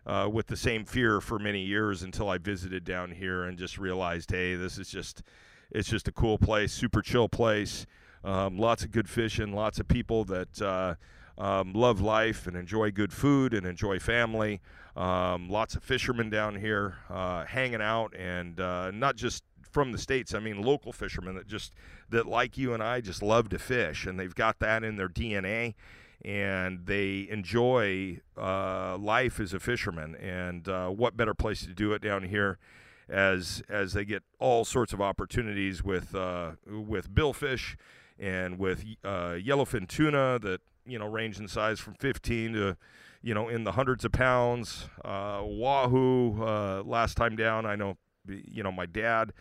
uh, 0.07 0.29
with 0.31 0.49
the 0.49 0.57
same 0.57 0.85
fear 0.85 1.21
for 1.21 1.39
many 1.39 1.63
years 1.63 2.03
until 2.03 2.29
I 2.29 2.39
visited 2.39 2.85
down 2.85 3.11
here 3.13 3.45
and 3.45 3.57
just 3.57 3.79
realized, 3.79 4.31
hey, 4.31 4.55
this 4.55 4.79
is 4.79 4.89
just 4.89 5.23
it's 5.75 5.89
just 5.89 6.09
a 6.09 6.13
cool 6.13 6.39
place, 6.39 6.73
super 6.73 7.03
chill 7.03 7.29
place. 7.29 7.85
Um, 8.23 8.57
lots 8.57 8.85
of 8.85 8.91
good 8.91 9.09
fishing, 9.09 9.53
lots 9.53 9.79
of 9.79 9.87
people 9.89 10.25
that 10.25 10.63
uh, 10.63 10.95
um, 11.37 11.73
love 11.75 12.01
life 12.01 12.47
and 12.47 12.57
enjoy 12.57 12.91
good 12.91 13.13
food 13.13 13.53
and 13.53 13.67
enjoy 13.67 13.99
family. 13.99 14.63
Um, 14.97 15.51
lots 15.51 15.75
of 15.75 15.83
fishermen 15.83 16.31
down 16.31 16.55
here 16.55 16.97
uh, 17.11 17.45
hanging 17.45 17.83
out, 17.83 18.15
and 18.17 18.59
uh, 18.61 18.93
not 18.93 19.17
just 19.17 19.43
from 19.71 19.91
the 19.91 19.99
states. 19.99 20.33
I 20.33 20.39
mean, 20.39 20.63
local 20.63 20.93
fishermen 20.93 21.35
that 21.35 21.49
just 21.49 21.75
that 22.09 22.27
like 22.27 22.57
you 22.57 22.73
and 22.73 22.83
I 22.83 23.01
just 23.01 23.23
love 23.23 23.49
to 23.51 23.59
fish, 23.59 24.07
and 24.07 24.19
they've 24.19 24.35
got 24.35 24.61
that 24.61 24.85
in 24.85 24.95
their 24.95 25.09
DNA, 25.09 25.75
and 26.25 26.87
they 26.87 27.27
enjoy 27.29 28.21
uh, 28.39 28.97
life 28.97 29.41
as 29.41 29.53
a 29.53 29.61
fisherman. 29.61 30.15
And 30.15 30.69
uh, 30.69 30.89
what 30.91 31.17
better 31.17 31.35
place 31.35 31.67
to 31.67 31.75
do 31.75 31.93
it 31.93 32.01
down 32.01 32.23
here? 32.23 32.59
As, 33.09 33.63
as 33.69 33.93
they 33.93 34.05
get 34.05 34.23
all 34.39 34.65
sorts 34.65 34.93
of 34.93 35.01
opportunities 35.01 35.85
with 35.85 36.15
uh, 36.15 36.53
with 36.67 37.11
billfish 37.11 37.77
and 38.19 38.59
with 38.59 38.85
uh, 39.05 39.33
yellowfin 39.33 39.87
tuna 39.89 40.39
that 40.41 40.61
you 40.87 40.99
know 40.99 41.07
range 41.07 41.39
in 41.39 41.47
size 41.47 41.81
from 41.81 41.95
15 41.95 42.53
to 42.55 42.77
you 43.23 43.35
know 43.35 43.49
in 43.49 43.65
the 43.65 43.73
hundreds 43.73 44.05
of 44.05 44.13
pounds. 44.13 44.89
Uh, 45.05 45.43
wahoo 45.43 46.43
uh, 46.43 46.83
last 46.83 47.17
time 47.17 47.37
down, 47.37 47.67
I 47.67 47.77
know 47.77 47.99
you 48.27 48.63
know 48.63 48.73
my 48.73 48.87
dad 48.87 49.33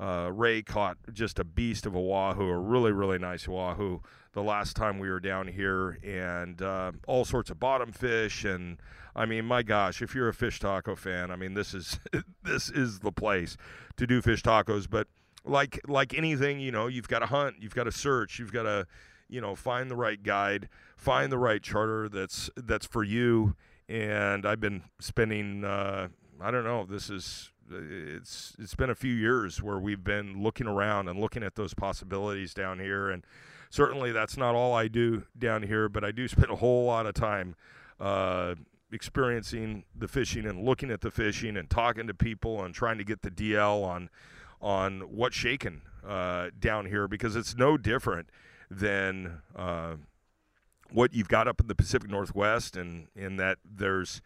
uh, 0.00 0.30
Ray 0.32 0.62
caught 0.62 0.98
just 1.12 1.38
a 1.38 1.44
beast 1.44 1.86
of 1.86 1.94
a 1.94 2.00
wahoo, 2.00 2.48
a 2.48 2.58
really, 2.58 2.92
really 2.92 3.18
nice 3.18 3.46
wahoo 3.46 4.02
the 4.34 4.42
last 4.42 4.76
time 4.76 4.98
we 4.98 5.08
were 5.08 5.20
down 5.20 5.48
here, 5.48 5.98
and 6.04 6.60
uh, 6.60 6.92
all 7.06 7.24
sorts 7.24 7.50
of 7.50 7.58
bottom 7.58 7.92
fish. 7.92 8.44
And 8.44 8.78
I 9.16 9.26
mean, 9.26 9.44
my 9.44 9.62
gosh, 9.62 10.02
if 10.02 10.14
you're 10.14 10.28
a 10.28 10.34
fish 10.34 10.60
taco 10.60 10.96
fan, 10.96 11.30
I 11.30 11.36
mean, 11.36 11.54
this 11.54 11.72
is 11.72 11.98
this 12.42 12.68
is 12.68 12.98
the 12.98 13.12
place 13.12 13.56
to 13.96 14.06
do 14.06 14.20
fish 14.20 14.42
tacos. 14.42 14.88
But 14.90 15.08
like 15.44 15.80
like 15.88 16.14
anything, 16.14 16.60
you 16.60 16.72
know, 16.72 16.88
you've 16.88 17.08
got 17.08 17.20
to 17.20 17.26
hunt, 17.26 17.56
you've 17.60 17.74
got 17.74 17.84
to 17.84 17.92
search, 17.92 18.38
you've 18.38 18.52
got 18.52 18.64
to 18.64 18.86
you 19.28 19.40
know 19.40 19.54
find 19.54 19.90
the 19.90 19.96
right 19.96 20.22
guide, 20.22 20.68
find 20.96 21.32
the 21.32 21.38
right 21.38 21.62
charter 21.62 22.08
that's 22.08 22.50
that's 22.56 22.86
for 22.86 23.02
you. 23.02 23.56
And 23.86 24.46
I've 24.46 24.60
been 24.60 24.82
spending, 24.98 25.62
uh, 25.62 26.08
I 26.40 26.50
don't 26.50 26.64
know, 26.64 26.86
this 26.86 27.10
is 27.10 27.52
it's 27.70 28.54
it's 28.58 28.74
been 28.74 28.90
a 28.90 28.94
few 28.94 29.12
years 29.12 29.62
where 29.62 29.78
we've 29.78 30.02
been 30.02 30.42
looking 30.42 30.66
around 30.66 31.08
and 31.08 31.20
looking 31.20 31.42
at 31.42 31.54
those 31.54 31.74
possibilities 31.74 32.54
down 32.54 32.78
here 32.78 33.10
and 33.10 33.24
certainly 33.74 34.12
that's 34.12 34.36
not 34.36 34.54
all 34.54 34.72
I 34.72 34.86
do 34.86 35.24
down 35.36 35.64
here 35.64 35.88
but 35.88 36.04
I 36.04 36.12
do 36.12 36.28
spend 36.28 36.50
a 36.50 36.56
whole 36.56 36.84
lot 36.84 37.06
of 37.06 37.14
time 37.14 37.56
uh, 37.98 38.54
experiencing 38.92 39.84
the 39.96 40.06
fishing 40.06 40.46
and 40.46 40.64
looking 40.64 40.92
at 40.92 41.00
the 41.00 41.10
fishing 41.10 41.56
and 41.56 41.68
talking 41.68 42.06
to 42.06 42.14
people 42.14 42.62
and 42.62 42.72
trying 42.72 42.98
to 42.98 43.04
get 43.04 43.22
the 43.22 43.30
DL 43.30 43.84
on 43.84 44.10
on 44.60 45.00
what's 45.00 45.34
shaking 45.34 45.82
uh, 46.06 46.50
down 46.58 46.86
here 46.86 47.08
because 47.08 47.34
it's 47.34 47.56
no 47.56 47.76
different 47.76 48.30
than 48.70 49.40
uh, 49.56 49.94
what 50.92 51.12
you've 51.12 51.28
got 51.28 51.48
up 51.48 51.60
in 51.60 51.66
the 51.66 51.74
Pacific 51.74 52.08
Northwest 52.08 52.76
and 52.76 53.08
in 53.16 53.36
that 53.36 53.58
there's 53.64 54.22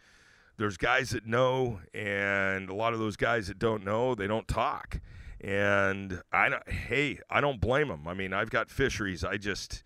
there's 0.58 0.76
guys 0.76 1.10
that 1.10 1.24
know, 1.24 1.80
and 1.94 2.68
a 2.68 2.74
lot 2.74 2.92
of 2.92 2.98
those 2.98 3.16
guys 3.16 3.46
that 3.46 3.58
don't 3.58 3.84
know, 3.84 4.14
they 4.14 4.26
don't 4.26 4.46
talk. 4.46 5.00
And 5.40 6.20
I 6.32 6.48
don't, 6.48 6.68
hey, 6.68 7.20
I 7.30 7.40
don't 7.40 7.60
blame 7.60 7.88
them. 7.88 8.08
I 8.08 8.14
mean, 8.14 8.32
I've 8.32 8.50
got 8.50 8.70
fisheries. 8.70 9.22
I 9.24 9.36
just 9.36 9.84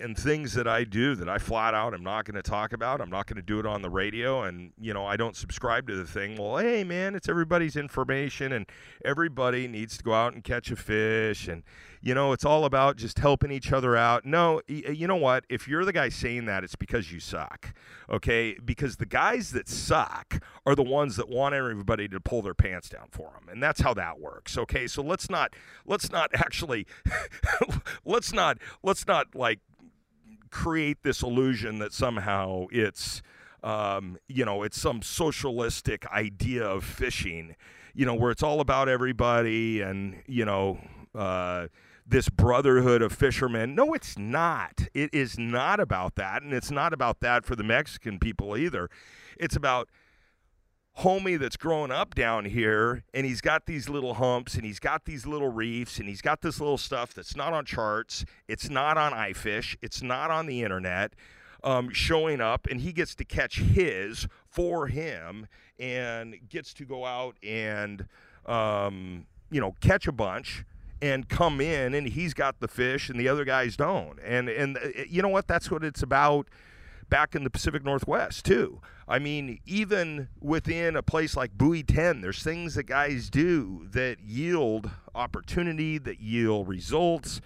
and 0.00 0.16
things 0.16 0.54
that 0.54 0.68
I 0.68 0.84
do 0.84 1.16
that 1.16 1.28
I 1.28 1.38
flat 1.38 1.74
out 1.74 1.92
I'm 1.92 2.04
not 2.04 2.24
going 2.24 2.36
to 2.36 2.48
talk 2.48 2.72
about. 2.72 3.00
I'm 3.00 3.10
not 3.10 3.26
going 3.26 3.36
to 3.36 3.42
do 3.42 3.58
it 3.58 3.66
on 3.66 3.82
the 3.82 3.90
radio, 3.90 4.42
and 4.42 4.72
you 4.80 4.94
know 4.94 5.04
I 5.04 5.16
don't 5.16 5.36
subscribe 5.36 5.88
to 5.88 5.96
the 5.96 6.04
thing. 6.04 6.36
Well, 6.36 6.58
hey 6.58 6.84
man, 6.84 7.14
it's 7.14 7.28
everybody's 7.28 7.76
information, 7.76 8.52
and 8.52 8.66
everybody 9.04 9.66
needs 9.66 9.98
to 9.98 10.04
go 10.04 10.14
out 10.14 10.34
and 10.34 10.44
catch 10.44 10.70
a 10.70 10.76
fish, 10.76 11.48
and 11.48 11.64
you 12.00 12.14
know 12.14 12.32
it's 12.32 12.44
all 12.44 12.64
about 12.64 12.96
just 12.96 13.18
helping 13.18 13.50
each 13.50 13.72
other 13.72 13.96
out. 13.96 14.24
No, 14.24 14.60
you 14.68 15.06
know 15.06 15.16
what? 15.16 15.44
If 15.48 15.68
you're 15.68 15.84
the 15.84 15.92
guy 15.92 16.08
saying 16.08 16.46
that, 16.46 16.64
it's 16.64 16.76
because 16.76 17.12
you 17.12 17.20
suck. 17.20 17.74
Okay, 18.10 18.56
because 18.64 18.96
the 18.96 19.06
guys 19.06 19.50
that 19.52 19.68
suck 19.68 20.42
are 20.64 20.74
the 20.74 20.82
ones 20.82 21.16
that 21.16 21.28
want 21.28 21.54
everybody 21.54 22.08
to 22.08 22.20
pull 22.20 22.42
their 22.42 22.54
pants 22.54 22.88
down 22.88 23.08
for 23.10 23.32
them, 23.34 23.48
and 23.50 23.62
that's 23.62 23.80
how 23.80 23.94
that 23.94 24.20
works. 24.20 24.56
Okay, 24.56 24.86
so 24.86 25.02
let's 25.02 25.28
not 25.28 25.54
let's 25.86 26.10
not 26.10 26.30
actually 26.34 26.86
let's 28.04 28.32
not 28.32 28.58
let's 28.82 29.06
not 29.06 29.34
like 29.34 29.60
create 30.50 31.02
this 31.02 31.22
illusion 31.22 31.78
that 31.78 31.92
somehow 31.92 32.66
it's 32.70 33.22
um, 33.62 34.18
you 34.28 34.44
know 34.44 34.62
it's 34.62 34.80
some 34.80 35.02
socialistic 35.02 36.06
idea 36.06 36.64
of 36.64 36.84
fishing 36.84 37.56
you 37.94 38.06
know 38.06 38.14
where 38.14 38.30
it's 38.30 38.42
all 38.42 38.60
about 38.60 38.88
everybody 38.88 39.80
and 39.80 40.22
you 40.26 40.44
know 40.44 40.78
uh, 41.14 41.66
this 42.08 42.30
brotherhood 42.30 43.02
of 43.02 43.12
fishermen. 43.12 43.74
No 43.74 43.92
it's 43.92 44.16
not. 44.18 44.88
It 44.94 45.10
is 45.12 45.38
not 45.38 45.78
about 45.78 46.14
that 46.14 46.42
and 46.42 46.54
it's 46.54 46.70
not 46.70 46.92
about 46.92 47.20
that 47.20 47.44
for 47.44 47.54
the 47.54 47.62
mexican 47.62 48.18
people 48.18 48.56
either. 48.56 48.88
It's 49.38 49.56
about 49.56 49.88
homie 51.00 51.38
that's 51.38 51.56
growing 51.56 51.92
up 51.92 52.14
down 52.14 52.46
here 52.46 53.04
and 53.12 53.26
he's 53.26 53.40
got 53.40 53.66
these 53.66 53.88
little 53.88 54.14
humps 54.14 54.54
and 54.54 54.64
he's 54.64 54.80
got 54.80 55.04
these 55.04 55.26
little 55.26 55.52
reefs 55.52 55.98
and 55.98 56.08
he's 56.08 56.22
got 56.22 56.40
this 56.40 56.60
little 56.60 56.78
stuff 56.78 57.12
that's 57.12 57.36
not 57.36 57.52
on 57.52 57.64
charts, 57.64 58.24
it's 58.48 58.70
not 58.70 58.96
on 58.96 59.12
iFish, 59.12 59.76
it's 59.82 60.02
not 60.02 60.30
on 60.30 60.46
the 60.46 60.62
internet. 60.62 61.12
Um, 61.64 61.90
showing 61.90 62.40
up 62.40 62.68
and 62.70 62.80
he 62.80 62.92
gets 62.92 63.16
to 63.16 63.24
catch 63.24 63.58
his 63.58 64.28
for 64.48 64.86
him 64.86 65.48
and 65.76 66.36
gets 66.48 66.72
to 66.74 66.84
go 66.84 67.04
out 67.04 67.36
and 67.42 68.06
um, 68.46 69.26
you 69.50 69.60
know 69.60 69.74
catch 69.80 70.06
a 70.06 70.12
bunch 70.12 70.64
and 71.00 71.28
come 71.28 71.60
in 71.60 71.94
and 71.94 72.08
he's 72.08 72.34
got 72.34 72.60
the 72.60 72.68
fish 72.68 73.08
and 73.08 73.18
the 73.20 73.28
other 73.28 73.44
guys 73.44 73.76
don't 73.76 74.18
and 74.24 74.48
and 74.48 74.76
uh, 74.78 74.80
you 75.08 75.22
know 75.22 75.28
what 75.28 75.46
that's 75.46 75.70
what 75.70 75.84
it's 75.84 76.02
about 76.02 76.48
back 77.08 77.34
in 77.34 77.44
the 77.44 77.50
Pacific 77.50 77.84
Northwest 77.84 78.44
too. 78.44 78.80
I 79.06 79.18
mean, 79.18 79.60
even 79.64 80.28
within 80.40 80.96
a 80.96 81.02
place 81.02 81.36
like 81.36 81.56
Buoy 81.56 81.82
10, 81.82 82.20
there's 82.20 82.42
things 82.42 82.74
that 82.74 82.84
guys 82.84 83.30
do 83.30 83.86
that 83.92 84.20
yield 84.20 84.90
opportunity, 85.14 85.96
that 85.98 86.20
yield 86.20 86.68
results, 86.68 87.40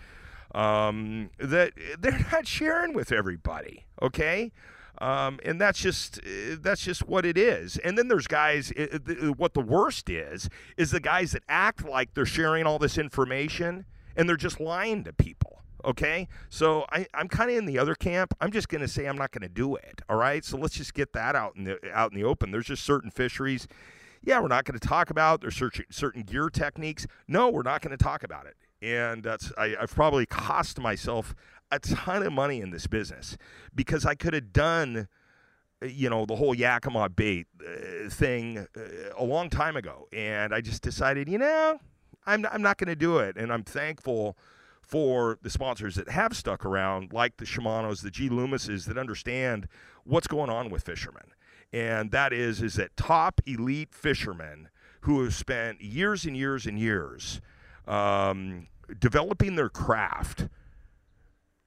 um, 0.54 1.30
that 1.38 1.72
they're 1.98 2.26
not 2.32 2.46
sharing 2.46 2.94
with 2.94 3.12
everybody. 3.12 3.84
Okay. 4.00 4.52
Um, 4.98 5.40
and 5.44 5.60
that's 5.60 5.80
just 5.80 6.18
uh, 6.18 6.56
that's 6.60 6.82
just 6.82 7.08
what 7.08 7.24
it 7.24 7.38
is. 7.38 7.78
And 7.78 7.96
then 7.98 8.08
there's 8.08 8.26
guys. 8.26 8.72
Uh, 8.78 8.82
uh, 8.82 8.98
it, 9.06 9.08
it, 9.08 9.38
what 9.38 9.54
the 9.54 9.60
worst 9.60 10.08
is 10.10 10.48
is 10.76 10.90
the 10.90 11.00
guys 11.00 11.32
that 11.32 11.42
act 11.48 11.84
like 11.84 12.14
they're 12.14 12.26
sharing 12.26 12.66
all 12.66 12.78
this 12.78 12.98
information 12.98 13.84
and 14.16 14.28
they're 14.28 14.36
just 14.36 14.60
lying 14.60 15.04
to 15.04 15.12
people. 15.12 15.62
Okay, 15.84 16.28
so 16.48 16.86
I, 16.92 17.06
I'm 17.12 17.26
kind 17.26 17.50
of 17.50 17.56
in 17.56 17.66
the 17.66 17.76
other 17.76 17.96
camp. 17.96 18.34
I'm 18.40 18.52
just 18.52 18.68
going 18.68 18.82
to 18.82 18.88
say 18.88 19.06
I'm 19.06 19.18
not 19.18 19.32
going 19.32 19.42
to 19.42 19.48
do 19.48 19.74
it. 19.74 20.00
All 20.08 20.16
right, 20.16 20.44
so 20.44 20.56
let's 20.56 20.76
just 20.76 20.94
get 20.94 21.12
that 21.14 21.34
out 21.34 21.56
in 21.56 21.64
the 21.64 21.78
out 21.92 22.12
in 22.12 22.18
the 22.20 22.24
open. 22.24 22.52
There's 22.52 22.66
just 22.66 22.84
certain 22.84 23.10
fisheries. 23.10 23.66
Yeah, 24.22 24.38
we're 24.40 24.48
not 24.48 24.64
going 24.64 24.78
to 24.78 24.86
talk 24.86 25.10
about. 25.10 25.40
There's 25.40 25.56
certain 25.56 25.86
certain 25.90 26.22
gear 26.22 26.50
techniques. 26.50 27.06
No, 27.26 27.50
we're 27.50 27.62
not 27.62 27.80
going 27.80 27.96
to 27.96 28.02
talk 28.02 28.22
about 28.22 28.46
it. 28.46 28.56
And 28.80 29.24
that's 29.24 29.52
I, 29.58 29.74
I've 29.80 29.92
probably 29.92 30.26
cost 30.26 30.78
myself 30.78 31.34
a 31.72 31.80
ton 31.80 32.22
of 32.22 32.32
money 32.32 32.60
in 32.60 32.70
this 32.70 32.86
business 32.86 33.36
because 33.74 34.06
I 34.06 34.14
could 34.14 34.34
have 34.34 34.52
done 34.52 35.08
you 35.88 36.08
know 36.08 36.26
the 36.26 36.36
whole 36.36 36.54
Yakima 36.54 37.08
bait 37.08 37.46
uh, 37.60 38.08
thing 38.08 38.66
uh, 38.76 38.80
a 39.16 39.24
long 39.24 39.50
time 39.50 39.76
ago, 39.76 40.08
and 40.12 40.54
I 40.54 40.60
just 40.60 40.82
decided, 40.82 41.28
you 41.28 41.38
know, 41.38 41.78
I'm 42.26 42.46
I'm 42.50 42.62
not 42.62 42.78
going 42.78 42.88
to 42.88 42.96
do 42.96 43.18
it, 43.18 43.36
and 43.36 43.52
I'm 43.52 43.64
thankful 43.64 44.36
for 44.80 45.38
the 45.42 45.50
sponsors 45.50 45.94
that 45.94 46.08
have 46.08 46.36
stuck 46.36 46.64
around, 46.64 47.12
like 47.12 47.38
the 47.38 47.44
Shimano's, 47.44 48.02
the 48.02 48.10
G. 48.10 48.28
Loomises, 48.28 48.86
that 48.86 48.98
understand 48.98 49.68
what's 50.04 50.26
going 50.26 50.50
on 50.50 50.70
with 50.70 50.84
fishermen, 50.84 51.34
and 51.72 52.10
that 52.10 52.32
is 52.32 52.62
is 52.62 52.74
that 52.74 52.96
top 52.96 53.40
elite 53.46 53.94
fishermen 53.94 54.68
who 55.02 55.22
have 55.24 55.34
spent 55.34 55.80
years 55.80 56.24
and 56.24 56.36
years 56.36 56.66
and 56.66 56.78
years 56.78 57.40
um, 57.88 58.68
developing 59.00 59.56
their 59.56 59.68
craft 59.68 60.48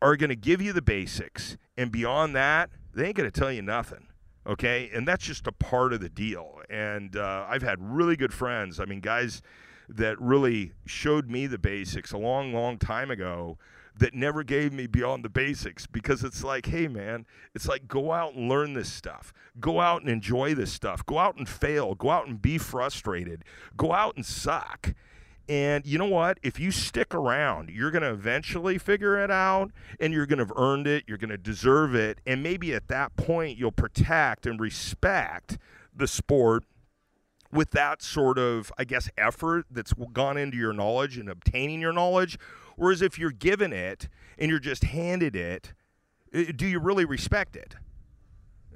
are 0.02 0.16
going 0.16 0.30
to 0.30 0.36
give 0.36 0.62
you 0.62 0.74
the 0.74 0.82
basics, 0.82 1.58
and 1.78 1.92
beyond 1.92 2.36
that, 2.36 2.70
they 2.94 3.08
ain't 3.08 3.16
going 3.16 3.30
to 3.30 3.40
tell 3.40 3.52
you 3.52 3.62
nothing. 3.62 4.08
Okay, 4.48 4.92
and 4.94 5.08
that's 5.08 5.26
just 5.26 5.48
a 5.48 5.52
part 5.52 5.92
of 5.92 6.02
the 6.02 6.10
deal. 6.10 6.60
And 6.70 7.16
uh, 7.16 7.46
I've 7.50 7.64
had 7.64 7.78
really 7.80 8.16
good 8.16 8.34
friends. 8.34 8.80
I 8.80 8.86
mean, 8.86 9.00
guys 9.00 9.42
that 9.90 10.20
really 10.22 10.72
showed 10.86 11.30
me 11.30 11.48
the 11.48 11.58
basics 11.58 12.12
a 12.12 12.18
long, 12.18 12.54
long 12.54 12.78
time 12.78 13.10
ago 13.10 13.58
that 13.98 14.14
never 14.14 14.44
gave 14.44 14.74
me 14.74 14.88
beyond 14.88 15.24
the 15.24 15.30
basics 15.30 15.88
because 15.88 16.24
it's 16.24 16.44
like, 16.44 16.66
hey, 16.66 16.88
man, 16.88 17.26
it's 17.54 17.68
like 17.68 17.88
go 17.88 18.12
out 18.12 18.34
and 18.34 18.50
learn 18.50 18.74
this 18.74 18.92
stuff. 18.92 19.34
Go 19.60 19.80
out 19.80 20.02
and 20.02 20.10
enjoy 20.10 20.54
this 20.54 20.72
stuff. 20.72 21.06
Go 21.06 21.18
out 21.18 21.38
and 21.38 21.48
fail. 21.48 21.96
Go 21.96 22.10
out 22.10 22.28
and 22.28 22.42
be 22.42 22.58
frustrated. 22.58 23.44
Go 23.78 23.94
out 23.94 24.16
and 24.16 24.26
suck. 24.26 24.94
And 25.48 25.86
you 25.86 26.00
know 26.00 26.08
what? 26.08 26.40
If 26.42 26.60
you 26.60 26.72
stick 26.72 27.14
around, 27.14 27.70
you're 27.70 27.92
going 27.92 28.02
to 28.02 28.12
eventually 28.12 28.80
figure 28.80 29.24
it 29.24 29.30
out 29.30 29.72
and 30.00 30.12
you're 30.12 30.26
going 30.26 30.40
to 30.40 30.46
have 30.46 30.54
earned 30.58 30.88
it. 30.88 31.04
You're 31.08 31.20
going 31.20 31.30
to 31.30 31.38
deserve 31.38 31.94
it. 31.94 32.20
And 32.26 32.42
maybe 32.42 32.74
at 32.74 32.88
that 32.88 33.16
point, 33.16 33.58
you'll 33.58 33.72
protect 33.72 34.48
and 34.48 34.60
respect 34.60 35.60
the 35.96 36.08
sport 36.08 36.64
with 37.52 37.72
that 37.72 38.02
sort 38.02 38.40
of, 38.40 38.72
I 38.78 38.86
guess, 38.86 39.10
effort 39.18 39.68
that's 39.70 39.94
gone 40.14 40.38
into 40.38 40.58
your 40.58 40.74
knowledge 40.74 41.18
and 41.18 41.30
obtaining 41.30 41.80
your 41.80 41.94
knowledge. 41.94 42.40
Whereas 42.76 43.02
if 43.02 43.20
you're 43.20 43.32
given 43.32 43.72
it 43.72 44.10
and 44.40 44.50
you're 44.50 44.60
just 44.60 44.84
handed 44.84 45.36
it, 45.36 45.74
eh, 46.34 46.52
do 46.56 46.66
you 46.66 46.80
really 46.80 47.06
respect 47.06 47.56
it? 47.56 47.76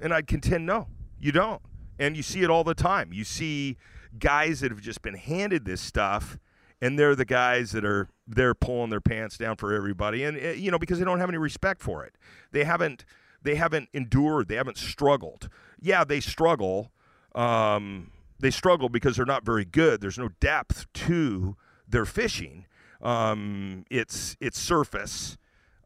And 0.00 0.14
I'd 0.14 0.28
contend 0.28 0.66
no, 0.66 0.86
you 1.18 1.32
don't. 1.32 1.60
And 1.98 2.16
you 2.16 2.22
see 2.22 2.42
it 2.42 2.48
all 2.48 2.64
the 2.64 2.74
time. 2.74 3.12
You 3.12 3.24
see 3.24 3.76
guys 4.18 4.60
that 4.60 4.70
have 4.70 4.80
just 4.80 5.02
been 5.02 5.14
handed 5.14 5.64
this 5.64 5.80
stuff 5.80 6.38
and 6.80 6.98
they're 6.98 7.14
the 7.14 7.24
guys 7.24 7.72
that 7.72 7.84
are 7.84 8.08
they're 8.26 8.54
pulling 8.54 8.90
their 8.90 9.00
pants 9.00 9.36
down 9.36 9.56
for 9.56 9.74
everybody 9.74 10.24
and 10.24 10.38
eh, 10.38 10.52
you 10.52 10.70
know 10.70 10.78
because 10.78 10.98
they 10.98 11.04
don't 11.04 11.20
have 11.20 11.28
any 11.28 11.38
respect 11.38 11.82
for 11.82 12.04
it 12.04 12.16
they 12.52 12.64
haven't 12.64 13.04
they 13.42 13.54
haven't 13.54 13.88
endured 13.92 14.48
they 14.48 14.54
haven't 14.56 14.78
struggled 14.78 15.48
yeah 15.80 16.04
they 16.04 16.20
struggle 16.20 16.90
um, 17.34 18.10
they 18.38 18.50
struggle 18.50 18.88
because 18.88 19.16
they're 19.16 19.26
not 19.26 19.44
very 19.44 19.64
good. 19.64 20.00
There's 20.00 20.18
no 20.18 20.30
depth 20.40 20.86
to 20.92 21.56
their 21.86 22.06
fishing. 22.06 22.66
Um, 23.02 23.84
it's 23.90 24.36
it's 24.40 24.58
surface, 24.58 25.36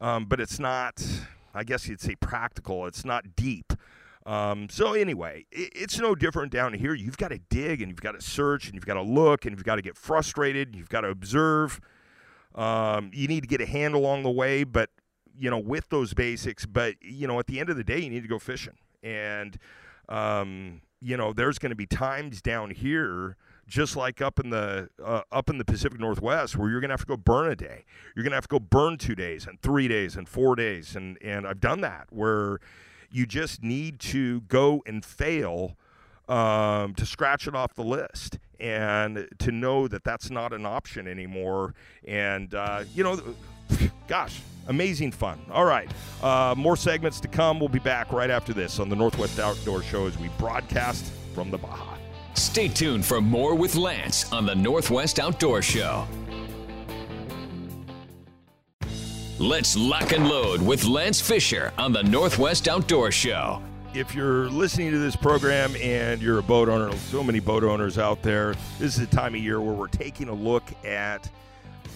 um, 0.00 0.26
but 0.26 0.40
it's 0.40 0.58
not. 0.58 1.04
I 1.56 1.62
guess 1.62 1.86
you'd 1.88 2.00
say 2.00 2.16
practical. 2.16 2.86
It's 2.86 3.04
not 3.04 3.36
deep. 3.36 3.72
Um, 4.26 4.68
so 4.70 4.94
anyway, 4.94 5.46
it, 5.50 5.70
it's 5.74 5.98
no 5.98 6.14
different 6.14 6.50
down 6.50 6.72
here. 6.74 6.94
You've 6.94 7.18
got 7.18 7.28
to 7.28 7.38
dig 7.50 7.82
and 7.82 7.90
you've 7.90 8.00
got 8.00 8.12
to 8.12 8.22
search 8.22 8.66
and 8.66 8.74
you've 8.74 8.86
got 8.86 8.94
to 8.94 9.02
look 9.02 9.44
and 9.44 9.54
you've 9.54 9.64
got 9.64 9.76
to 9.76 9.82
get 9.82 9.96
frustrated. 9.96 10.74
You've 10.74 10.88
got 10.88 11.02
to 11.02 11.08
observe. 11.08 11.80
Um, 12.54 13.10
you 13.12 13.28
need 13.28 13.42
to 13.42 13.48
get 13.48 13.60
a 13.60 13.66
hand 13.66 13.94
along 13.94 14.22
the 14.22 14.30
way, 14.30 14.64
but 14.64 14.90
you 15.36 15.50
know, 15.50 15.58
with 15.58 15.88
those 15.90 16.14
basics. 16.14 16.64
But 16.64 16.94
you 17.02 17.26
know, 17.26 17.38
at 17.38 17.46
the 17.46 17.60
end 17.60 17.68
of 17.68 17.76
the 17.76 17.84
day, 17.84 17.98
you 17.98 18.10
need 18.10 18.22
to 18.22 18.28
go 18.28 18.38
fishing 18.38 18.78
and 19.04 19.58
um, 20.08 20.80
you 21.00 21.16
know, 21.16 21.32
there's 21.32 21.58
going 21.58 21.70
to 21.70 21.76
be 21.76 21.86
times 21.86 22.40
down 22.40 22.70
here, 22.70 23.36
just 23.66 23.94
like 23.94 24.22
up 24.22 24.40
in 24.40 24.50
the 24.50 24.88
uh, 25.04 25.20
up 25.30 25.50
in 25.50 25.58
the 25.58 25.64
Pacific 25.64 26.00
Northwest, 26.00 26.56
where 26.56 26.70
you're 26.70 26.80
going 26.80 26.88
to 26.88 26.94
have 26.94 27.00
to 27.00 27.06
go 27.06 27.16
burn 27.16 27.50
a 27.50 27.56
day. 27.56 27.84
You're 28.16 28.22
going 28.24 28.32
to 28.32 28.36
have 28.36 28.48
to 28.48 28.58
go 28.58 28.58
burn 28.58 28.96
two 28.96 29.14
days 29.14 29.46
and 29.46 29.60
three 29.60 29.86
days 29.86 30.16
and 30.16 30.28
four 30.28 30.56
days, 30.56 30.96
and 30.96 31.18
and 31.22 31.46
I've 31.46 31.60
done 31.60 31.82
that 31.82 32.06
where 32.10 32.58
you 33.14 33.26
just 33.26 33.62
need 33.62 34.00
to 34.00 34.40
go 34.42 34.82
and 34.86 35.04
fail 35.04 35.76
um, 36.28 36.94
to 36.94 37.06
scratch 37.06 37.46
it 37.46 37.54
off 37.54 37.72
the 37.74 37.84
list 37.84 38.38
and 38.58 39.28
to 39.38 39.52
know 39.52 39.86
that 39.86 40.02
that's 40.02 40.30
not 40.30 40.52
an 40.52 40.66
option 40.66 41.06
anymore. 41.06 41.74
And 42.06 42.52
uh, 42.54 42.82
you 42.92 43.04
know, 43.04 43.20
gosh, 44.08 44.40
amazing 44.66 45.12
fun. 45.12 45.38
All 45.52 45.64
right. 45.64 45.88
Uh, 46.22 46.54
more 46.56 46.76
segments 46.76 47.20
to 47.20 47.28
come. 47.28 47.60
We'll 47.60 47.68
be 47.68 47.78
back 47.78 48.12
right 48.12 48.30
after 48.30 48.52
this 48.52 48.80
on 48.80 48.88
the 48.88 48.96
Northwest 48.96 49.38
Outdoor 49.38 49.82
Show 49.82 50.06
as 50.06 50.18
we 50.18 50.28
broadcast 50.36 51.12
from 51.34 51.52
the 51.52 51.58
Baja. 51.58 51.94
Stay 52.34 52.66
tuned 52.66 53.04
for 53.04 53.20
more 53.20 53.54
with 53.54 53.76
Lance 53.76 54.32
on 54.32 54.44
the 54.44 54.56
Northwest 54.56 55.20
Outdoor 55.20 55.62
Show. 55.62 56.04
Let's 59.40 59.76
lock 59.76 60.12
and 60.12 60.28
load 60.28 60.62
with 60.62 60.84
Lance 60.84 61.20
Fisher 61.20 61.72
on 61.76 61.92
the 61.92 62.04
Northwest 62.04 62.68
Outdoor 62.68 63.10
Show. 63.10 63.60
If 63.92 64.14
you're 64.14 64.48
listening 64.48 64.92
to 64.92 64.98
this 64.98 65.16
program 65.16 65.74
and 65.74 66.22
you're 66.22 66.38
a 66.38 66.42
boat 66.42 66.68
owner, 66.68 66.96
so 66.96 67.20
many 67.24 67.40
boat 67.40 67.64
owners 67.64 67.98
out 67.98 68.22
there, 68.22 68.54
this 68.78 68.96
is 68.96 69.08
the 69.08 69.16
time 69.16 69.34
of 69.34 69.40
year 69.40 69.60
where 69.60 69.74
we're 69.74 69.88
taking 69.88 70.28
a 70.28 70.32
look 70.32 70.62
at 70.84 71.28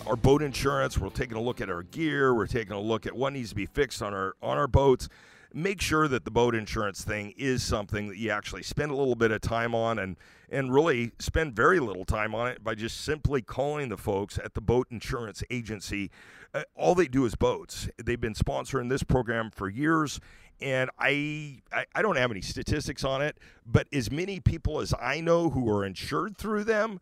our 0.05 0.17
boat 0.17 0.43
insurance. 0.43 0.99
We're 0.99 1.11
taking 1.11 1.37
a 1.37 1.41
look 1.41 1.61
at 1.61 1.71
our 1.71 1.85
gear. 1.85 2.35
We're 2.35 2.49
taking 2.49 2.73
a 2.73 2.81
look 2.81 3.07
at 3.07 3.15
what 3.15 3.33
needs 3.33 3.51
to 3.51 3.55
be 3.55 3.67
fixed 3.67 4.03
on 4.03 4.13
our 4.13 4.35
on 4.43 4.59
our 4.59 4.67
boats. 4.67 5.09
Make 5.55 5.81
sure 5.81 6.09
that 6.09 6.25
the 6.25 6.31
boat 6.31 6.55
insurance 6.55 7.03
thing 7.03 7.33
is 7.37 7.63
something 7.63 8.09
that 8.09 8.19
you 8.19 8.31
actually 8.31 8.63
spend 8.63 8.91
a 8.91 8.95
little 8.95 9.15
bit 9.15 9.31
of 9.31 9.41
time 9.41 9.75
on 9.75 9.99
and 9.99 10.17
and 10.51 10.73
really 10.73 11.13
spend 11.19 11.55
very 11.55 11.79
little 11.79 12.05
time 12.05 12.35
on 12.35 12.49
it 12.49 12.65
by 12.65 12.75
just 12.75 13.03
simply 13.03 13.43
calling 13.43 13.89
the 13.91 13.97
folks 13.99 14.39
at 14.39 14.55
the 14.55 14.61
boat 14.61 14.87
insurance 14.91 15.43
agency. 15.51 16.11
Uh, 16.55 16.63
all 16.75 16.95
they 16.95 17.07
do 17.07 17.27
is 17.27 17.35
boats. 17.35 17.89
They've 18.03 18.21
been 18.21 18.35
sponsoring 18.35 18.89
this 18.89 19.03
program 19.03 19.51
for 19.51 19.69
years 19.69 20.21
and 20.61 20.91
I, 20.99 21.61
I, 21.73 21.85
I 21.95 22.03
don't 22.03 22.17
have 22.17 22.31
any 22.31 22.41
statistics 22.41 23.05
on 23.05 23.23
it, 23.23 23.39
but 23.65 23.87
as 23.93 24.11
many 24.11 24.41
people 24.41 24.81
as 24.81 24.93
I 25.01 25.21
know 25.21 25.51
who 25.51 25.71
are 25.71 25.85
insured 25.85 26.37
through 26.37 26.65
them, 26.65 27.01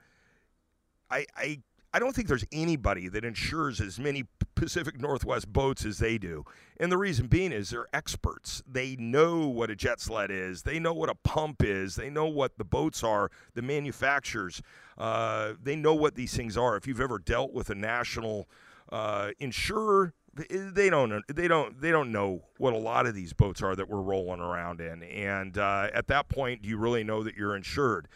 I, 1.10 1.26
I 1.36 1.60
I 1.94 1.98
don't 1.98 2.14
think 2.14 2.28
there's 2.28 2.44
anybody 2.52 3.08
that 3.08 3.24
insures 3.24 3.80
as 3.80 3.98
many 3.98 4.24
Pacific 4.56 5.00
Northwest 5.00 5.52
boats 5.52 5.84
as 5.84 5.98
they 5.98 6.18
do. 6.18 6.44
And 6.78 6.90
the 6.90 6.98
reason 6.98 7.28
being 7.28 7.52
is 7.52 7.70
they're 7.70 7.86
experts. 7.92 8.62
They 8.66 8.96
know 8.96 9.46
what 9.46 9.70
a 9.70 9.76
jet 9.76 10.00
sled 10.00 10.30
is, 10.32 10.62
they 10.62 10.80
know 10.80 10.92
what 10.92 11.08
a 11.08 11.14
pump 11.14 11.62
is, 11.62 11.94
they 11.94 12.10
know 12.10 12.26
what 12.26 12.58
the 12.58 12.64
boats 12.64 13.04
are, 13.04 13.30
the 13.54 13.62
manufacturers. 13.62 14.60
Uh, 14.98 15.52
they 15.62 15.76
know 15.76 15.94
what 15.94 16.14
these 16.16 16.34
things 16.34 16.56
are. 16.56 16.76
If 16.76 16.86
you've 16.86 17.00
ever 17.00 17.18
dealt 17.18 17.52
with 17.52 17.70
a 17.70 17.74
national 17.74 18.48
uh, 18.90 19.30
insurer, 19.38 20.14
they 20.36 20.90
don't 20.90 21.24
they 21.34 21.48
don't 21.48 21.80
they 21.80 21.90
don't 21.90 22.12
know 22.12 22.42
what 22.58 22.74
a 22.74 22.78
lot 22.78 23.06
of 23.06 23.14
these 23.14 23.32
boats 23.32 23.62
are 23.62 23.74
that 23.74 23.88
we're 23.88 24.02
rolling 24.02 24.40
around 24.40 24.80
in 24.80 25.02
and 25.02 25.56
uh, 25.56 25.88
at 25.94 26.08
that 26.08 26.28
point 26.28 26.62
do 26.62 26.68
you 26.68 26.76
really 26.76 27.02
know 27.02 27.22
that 27.22 27.36
you're 27.36 27.56
insured 27.56 28.06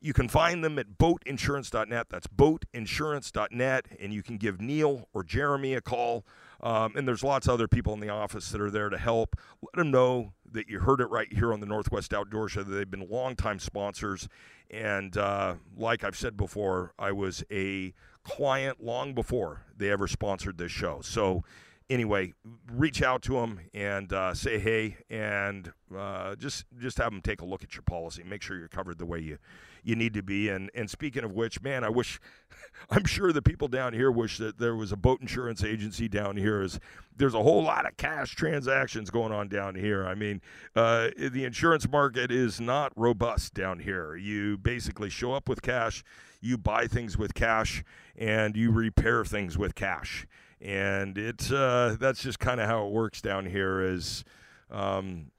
you 0.00 0.12
can 0.12 0.28
find 0.28 0.64
them 0.64 0.78
at 0.78 0.98
boatinsurance.net. 0.98 2.06
That's 2.08 2.26
boatinsurance.net. 2.26 3.86
And 4.00 4.12
you 4.12 4.22
can 4.22 4.38
give 4.38 4.60
Neil 4.60 5.08
or 5.12 5.22
Jeremy 5.22 5.74
a 5.74 5.80
call. 5.80 6.24
Um, 6.62 6.94
and 6.96 7.06
there's 7.06 7.22
lots 7.22 7.46
of 7.46 7.54
other 7.54 7.68
people 7.68 7.92
in 7.94 8.00
the 8.00 8.08
office 8.08 8.50
that 8.50 8.60
are 8.60 8.70
there 8.70 8.88
to 8.88 8.98
help. 8.98 9.36
Let 9.62 9.76
them 9.76 9.90
know 9.90 10.32
that 10.52 10.68
you 10.68 10.80
heard 10.80 11.00
it 11.00 11.06
right 11.06 11.32
here 11.32 11.52
on 11.52 11.60
the 11.60 11.66
Northwest 11.66 12.12
Outdoor 12.12 12.48
Show. 12.48 12.62
That 12.62 12.72
they've 12.72 12.90
been 12.90 13.08
longtime 13.08 13.58
sponsors. 13.58 14.28
And 14.70 15.16
uh, 15.16 15.54
like 15.76 16.04
I've 16.04 16.16
said 16.16 16.36
before, 16.36 16.92
I 16.98 17.12
was 17.12 17.44
a 17.50 17.92
client 18.22 18.82
long 18.82 19.14
before 19.14 19.64
they 19.76 19.90
ever 19.90 20.06
sponsored 20.06 20.58
this 20.58 20.70
show. 20.70 21.00
So 21.02 21.42
anyway, 21.88 22.32
reach 22.72 23.02
out 23.02 23.22
to 23.22 23.34
them 23.34 23.60
and 23.74 24.12
uh, 24.12 24.34
say 24.34 24.58
hey, 24.58 24.98
and 25.10 25.72
uh, 25.96 26.36
just 26.36 26.64
just 26.78 26.98
have 26.98 27.10
them 27.10 27.20
take 27.20 27.40
a 27.40 27.44
look 27.44 27.64
at 27.64 27.74
your 27.74 27.82
policy. 27.82 28.22
Make 28.22 28.42
sure 28.42 28.56
you're 28.56 28.68
covered 28.68 28.98
the 28.98 29.06
way 29.06 29.18
you 29.18 29.38
you 29.82 29.96
need 29.96 30.14
to 30.14 30.22
be. 30.22 30.48
And 30.48 30.70
and 30.74 30.88
speaking 30.88 31.24
of 31.24 31.32
which, 31.32 31.62
man, 31.62 31.84
I 31.84 31.88
wish 31.88 32.20
I'm 32.90 33.04
sure 33.04 33.32
the 33.32 33.42
people 33.42 33.68
down 33.68 33.92
here 33.92 34.10
wish 34.10 34.38
that 34.38 34.58
there 34.58 34.76
was 34.76 34.92
a 34.92 34.96
boat 34.96 35.20
insurance 35.20 35.62
agency 35.64 36.08
down 36.08 36.36
here. 36.36 36.62
Is 36.62 36.80
there's 37.16 37.34
a 37.34 37.42
whole 37.42 37.62
lot 37.62 37.86
of 37.86 37.96
cash 37.96 38.34
transactions 38.34 39.10
going 39.10 39.32
on 39.32 39.48
down 39.48 39.74
here. 39.74 40.06
I 40.06 40.14
mean, 40.14 40.40
uh, 40.74 41.10
the 41.16 41.44
insurance 41.44 41.88
market 41.88 42.30
is 42.30 42.60
not 42.60 42.92
robust 42.96 43.54
down 43.54 43.80
here. 43.80 44.16
You 44.16 44.58
basically 44.58 45.10
show 45.10 45.32
up 45.32 45.48
with 45.48 45.62
cash, 45.62 46.02
you 46.40 46.56
buy 46.56 46.86
things 46.86 47.18
with 47.18 47.34
cash, 47.34 47.84
and 48.16 48.56
you 48.56 48.70
repair 48.70 49.24
things 49.24 49.58
with 49.58 49.74
cash 49.74 50.26
and 50.60 51.16
it's 51.16 51.50
uh, 51.50 51.96
that's 51.98 52.22
just 52.22 52.38
kind 52.38 52.60
of 52.60 52.66
how 52.68 52.86
it 52.86 52.92
works 52.92 53.22
down 53.22 53.46
here. 53.46 53.80
Is 53.80 54.24
um, 54.70 55.30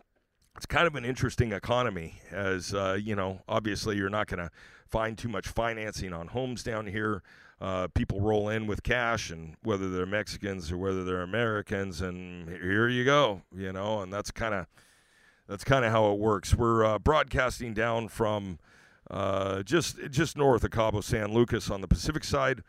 it's 0.62 0.68
kind 0.68 0.86
of 0.86 0.94
an 0.94 1.04
interesting 1.04 1.54
economy, 1.54 2.22
as 2.30 2.72
uh, 2.72 2.96
you 3.02 3.16
know. 3.16 3.42
Obviously, 3.50 3.98
you're 3.98 4.12
not 4.12 4.28
going 4.28 4.38
to 4.38 4.52
find 4.86 5.18
too 5.18 5.28
much 5.28 5.48
financing 5.48 6.14
on 6.14 6.28
homes 6.28 6.62
down 6.62 6.86
here. 6.86 7.24
Uh, 7.60 7.88
people 7.88 8.22
roll 8.22 8.48
in 8.48 8.68
with 8.68 8.84
cash, 8.84 9.32
and 9.32 9.56
whether 9.64 9.90
they're 9.90 10.06
Mexicans 10.06 10.72
or 10.72 10.78
whether 10.78 11.04
they're 11.04 11.24
Americans, 11.24 12.00
and 12.02 12.48
here 12.48 12.88
you 12.88 13.04
go, 13.04 13.42
you 13.52 13.74
know, 13.74 14.02
and 14.02 14.14
that's 14.14 14.30
kind 14.30 14.54
of 14.54 14.68
that's 15.48 15.64
kind 15.64 15.84
of 15.84 15.92
how 15.92 16.12
it 16.12 16.20
works. 16.20 16.54
We're 16.54 16.86
uh, 16.86 17.00
broadcasting 17.00 17.74
down 17.74 18.08
from 18.10 18.60
uh, 19.10 19.64
just 19.64 19.98
just 20.12 20.38
north 20.38 20.64
of 20.64 20.70
Cabo 20.70 21.02
San 21.02 21.34
Lucas 21.34 21.72
on 21.72 21.82
the 21.82 21.88
Pacific 21.88 22.24
side 22.24 22.62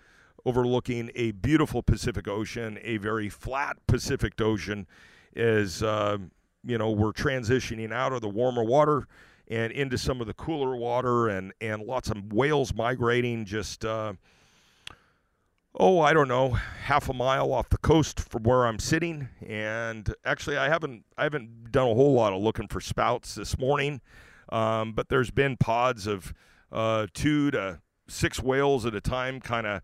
overlooking 0.47 1.11
a 1.15 1.33
beautiful 1.33 1.83
Pacific 1.83 2.27
Ocean, 2.27 2.79
a 2.83 2.97
very 2.97 3.29
flat 3.29 3.77
Pacific 3.87 4.41
Ocean, 4.41 4.87
as 5.37 5.83
uh, 5.83 6.17
you 6.65 6.79
know 6.79 6.91
we're 6.91 7.13
transitioning 7.13 7.93
out 7.93 8.13
of 8.13 8.21
the 8.21 8.29
warmer 8.29 8.65
water 8.65 9.07
and 9.49 9.73
into 9.73 9.99
some 9.99 10.21
of 10.21 10.27
the 10.27 10.35
cooler 10.35 10.77
water, 10.77 11.29
and 11.29 11.53
and 11.61 11.83
lots 11.83 12.11
of 12.11 12.33
whales 12.33 12.75
migrating 12.75 13.45
just. 13.45 13.85
Uh, 13.85 14.15
oh, 15.75 16.01
I 16.01 16.13
don't 16.13 16.29
know, 16.29 16.51
half 16.51 17.09
a 17.09 17.15
mile 17.15 17.53
off 17.53 17.69
the 17.69 17.79
coast 17.79 18.21
from 18.21 18.43
where 18.43 18.67
I'm 18.67 18.79
sitting. 18.79 19.29
And 19.47 20.13
actually, 20.25 20.57
I 20.57 20.69
haven't 20.69 21.05
I 21.17 21.25
haven't 21.25 21.73
done 21.73 21.89
a 21.89 21.95
whole 21.95 22.15
lot 22.15 22.33
of 22.33 22.43
looking 22.43 22.69
for 22.69 22.81
spouts 22.81 23.35
this 23.35 23.59
morning, 23.59 24.01
um, 24.51 24.93
but 24.93 25.09
there's 25.09 25.31
been 25.31 25.57
pods 25.57 26.07
of 26.07 26.33
uh, 26.71 27.07
two 27.13 27.51
to 27.53 27.81
six 28.09 28.41
whales 28.41 28.87
at 28.87 28.95
a 28.95 29.01
time, 29.01 29.41
kind 29.41 29.67
of 29.67 29.83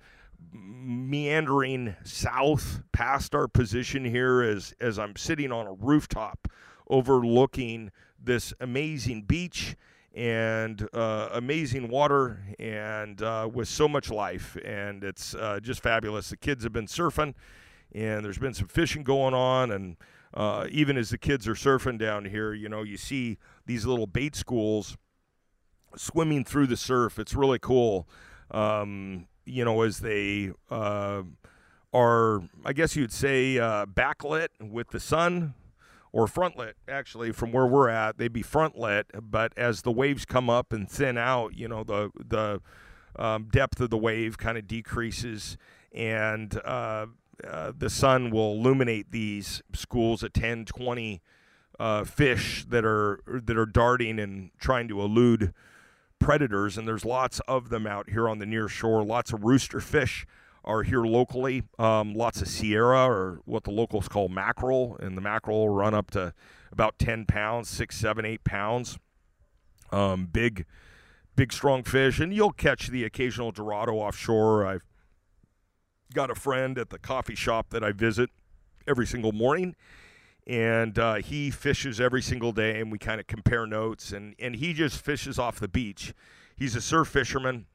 meandering 0.53 1.97
south 2.05 2.83
past 2.93 3.35
our 3.35 3.49
position 3.49 4.05
here 4.05 4.43
as 4.43 4.75
as 4.81 4.99
I'm 4.99 5.17
sitting 5.17 5.53
on 5.53 5.67
a 5.67 5.73
rooftop 5.73 6.49
overlooking 6.89 7.91
this 8.23 8.53
amazing 8.61 9.23
beach 9.23 9.77
and 10.15 10.89
uh, 10.93 11.29
amazing 11.33 11.89
water 11.89 12.41
and 12.59 13.23
uh, 13.23 13.49
with 13.53 13.69
so 13.69 13.87
much 13.87 14.11
life. 14.11 14.57
And 14.65 15.05
it's 15.05 15.35
uh, 15.35 15.61
just 15.61 15.83
fabulous. 15.83 16.31
The 16.31 16.37
kids 16.37 16.65
have 16.65 16.73
been 16.73 16.87
surfing 16.87 17.35
and 17.93 18.25
there's 18.25 18.39
been 18.39 18.55
some 18.55 18.69
fishing 18.69 19.03
going 19.03 19.35
on 19.35 19.71
and 19.71 19.97
uh, 20.35 20.67
even 20.71 20.97
as 20.97 21.11
the 21.11 21.19
kids 21.19 21.49
are 21.49 21.55
surfing 21.55 21.99
down 21.99 22.27
here 22.27 22.53
you 22.53 22.69
know 22.69 22.83
you 22.83 22.99
see 22.99 23.39
these 23.65 23.87
little 23.87 24.07
bait 24.07 24.37
schools 24.37 24.99
swimming 25.97 26.45
through 26.45 26.67
the 26.67 26.77
surf. 26.77 27.19
It's 27.19 27.35
really 27.35 27.59
cool. 27.59 28.09
Um, 28.51 29.27
you 29.45 29.65
know, 29.65 29.83
as 29.83 30.01
they 30.01 30.53
uh, 30.71 31.23
are, 31.93 32.43
I 32.65 32.73
guess 32.73 32.97
you'd 32.97 33.13
say, 33.13 33.59
uh, 33.59 33.87
backlit 33.87 34.49
with 34.61 34.91
the 34.91 35.01
sun 35.01 35.55
or 36.13 36.27
frontlit, 36.27 36.75
actually, 36.89 37.33
from 37.33 37.53
where 37.53 37.67
we're 37.67 37.89
at. 37.89 38.19
They'd 38.19 38.33
be 38.33 38.43
frontlit, 38.43 39.05
but 39.21 39.53
as 39.57 39.83
the 39.83 39.93
waves 39.93 40.25
come 40.25 40.49
up 40.49 40.73
and 40.73 40.89
thin 40.89 41.19
out, 41.19 41.57
you 41.57 41.69
know, 41.69 41.85
the, 41.85 42.11
the 42.19 42.61
um, 43.17 43.49
depth 43.51 43.81
of 43.81 43.91
the 43.91 43.99
wave 43.99 44.39
kind 44.39 44.57
of 44.57 44.67
decreases 44.67 45.57
and 45.93 46.61
uh, 46.65 47.07
uh, 47.47 47.73
the 47.77 47.91
sun 47.91 48.31
will 48.31 48.53
illuminate 48.53 49.11
these 49.11 49.63
schools 49.73 50.23
at 50.23 50.35
10, 50.35 50.65
20 50.65 51.21
uh, 51.79 52.05
fish 52.05 52.65
that 52.69 52.85
are 52.85 53.21
that 53.27 53.57
are 53.57 53.67
darting 53.67 54.19
and 54.19 54.51
trying 54.59 54.89
to 54.89 55.01
elude 55.01 55.55
predators, 56.19 56.77
and 56.77 56.89
there's 56.89 57.05
lots 57.05 57.41
of 57.47 57.69
them 57.69 57.87
out 57.87 58.11
here 58.11 58.29
on 58.29 58.39
the 58.39 58.47
near 58.47 58.67
shore. 58.67 59.05
Lots 59.05 59.33
of 59.33 59.45
rooster 59.45 59.81
fish 59.81 60.27
are 60.69 60.85
here 60.85 61.03
locally. 61.03 61.65
Um, 61.79 62.15
lots 62.15 62.41
of 62.41 62.49
Sierra, 62.49 63.09
or 63.09 63.41
what 63.45 63.65
the 63.65 63.71
locals 63.71 64.07
call 64.07 64.29
mackerel, 64.29 64.97
and 65.01 65.17
the 65.17 65.21
mackerel 65.21 65.69
run 65.69 65.95
up 65.95 66.11
to 66.13 66.33
about 66.71 66.99
10 66.99 67.25
pounds, 67.25 67.69
six, 67.69 67.97
seven, 67.97 68.25
eight 68.25 68.45
pounds. 68.45 68.99
Um, 69.91 70.27
big, 70.27 70.67
big, 71.35 71.53
strong 71.53 71.83
fish, 71.83 72.21
and 72.21 72.33
you'll 72.33 72.53
catch 72.53 72.89
the 72.89 73.05
occasional 73.05 73.51
Dorado 73.51 73.95
offshore. 73.95 74.67
I've 74.67 74.85
got 76.13 76.31
a 76.31 76.35
friend 76.35 76.79
at 76.79 76.91
the 76.91 76.99
coffee 76.99 77.35
shop 77.35 77.71
that 77.71 77.83
I 77.83 77.93
visit 77.93 78.31
every 78.87 79.07
single 79.07 79.33
morning 79.33 79.75
and 80.49 80.99
uh, 80.99 81.17
he 81.17 81.51
fishes 81.51 82.01
every 82.01 82.23
single 82.23 82.53
day, 82.53 82.81
and 82.81 82.91
we 82.91 82.99
kind 82.99 83.21
of 83.21 83.27
compare 83.27 83.67
notes. 83.67 84.13
and 84.13 84.35
And 84.39 84.57
he 84.57 84.73
just 84.73 84.99
fishes 84.99 85.39
off 85.39 85.61
the 85.61 85.69
beach. 85.69 86.15
He's 86.57 86.75
a 86.75 86.81
surf 86.81 87.09
fisherman, 87.09 87.67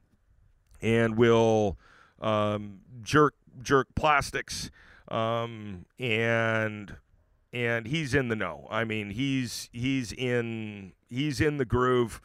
and 0.82 1.16
will 1.16 1.78
um, 2.24 2.80
jerk 3.02 3.36
jerk 3.62 3.88
plastics, 3.96 4.72
um, 5.10 5.86
and 6.00 6.96
and 7.52 7.88
he's 7.88 8.16
in 8.16 8.30
the 8.30 8.36
know. 8.36 8.68
I 8.72 8.84
mean, 8.84 9.12
he's 9.12 9.70
he's 9.72 10.12
in 10.14 10.94
he's 11.10 11.40
in 11.40 11.58
the 11.58 11.66
groove. 11.66 12.22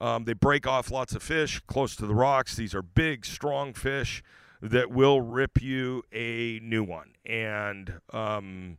Um, 0.00 0.24
they 0.24 0.32
break 0.32 0.66
off 0.66 0.90
lots 0.90 1.14
of 1.14 1.22
fish 1.22 1.60
close 1.66 1.94
to 1.96 2.06
the 2.06 2.14
rocks. 2.14 2.56
These 2.56 2.74
are 2.74 2.82
big, 2.82 3.24
strong 3.24 3.72
fish 3.74 4.22
that 4.60 4.90
will 4.90 5.20
rip 5.20 5.60
you 5.60 6.02
a 6.12 6.60
new 6.62 6.82
one, 6.82 7.12
and 7.26 8.00
um, 8.12 8.78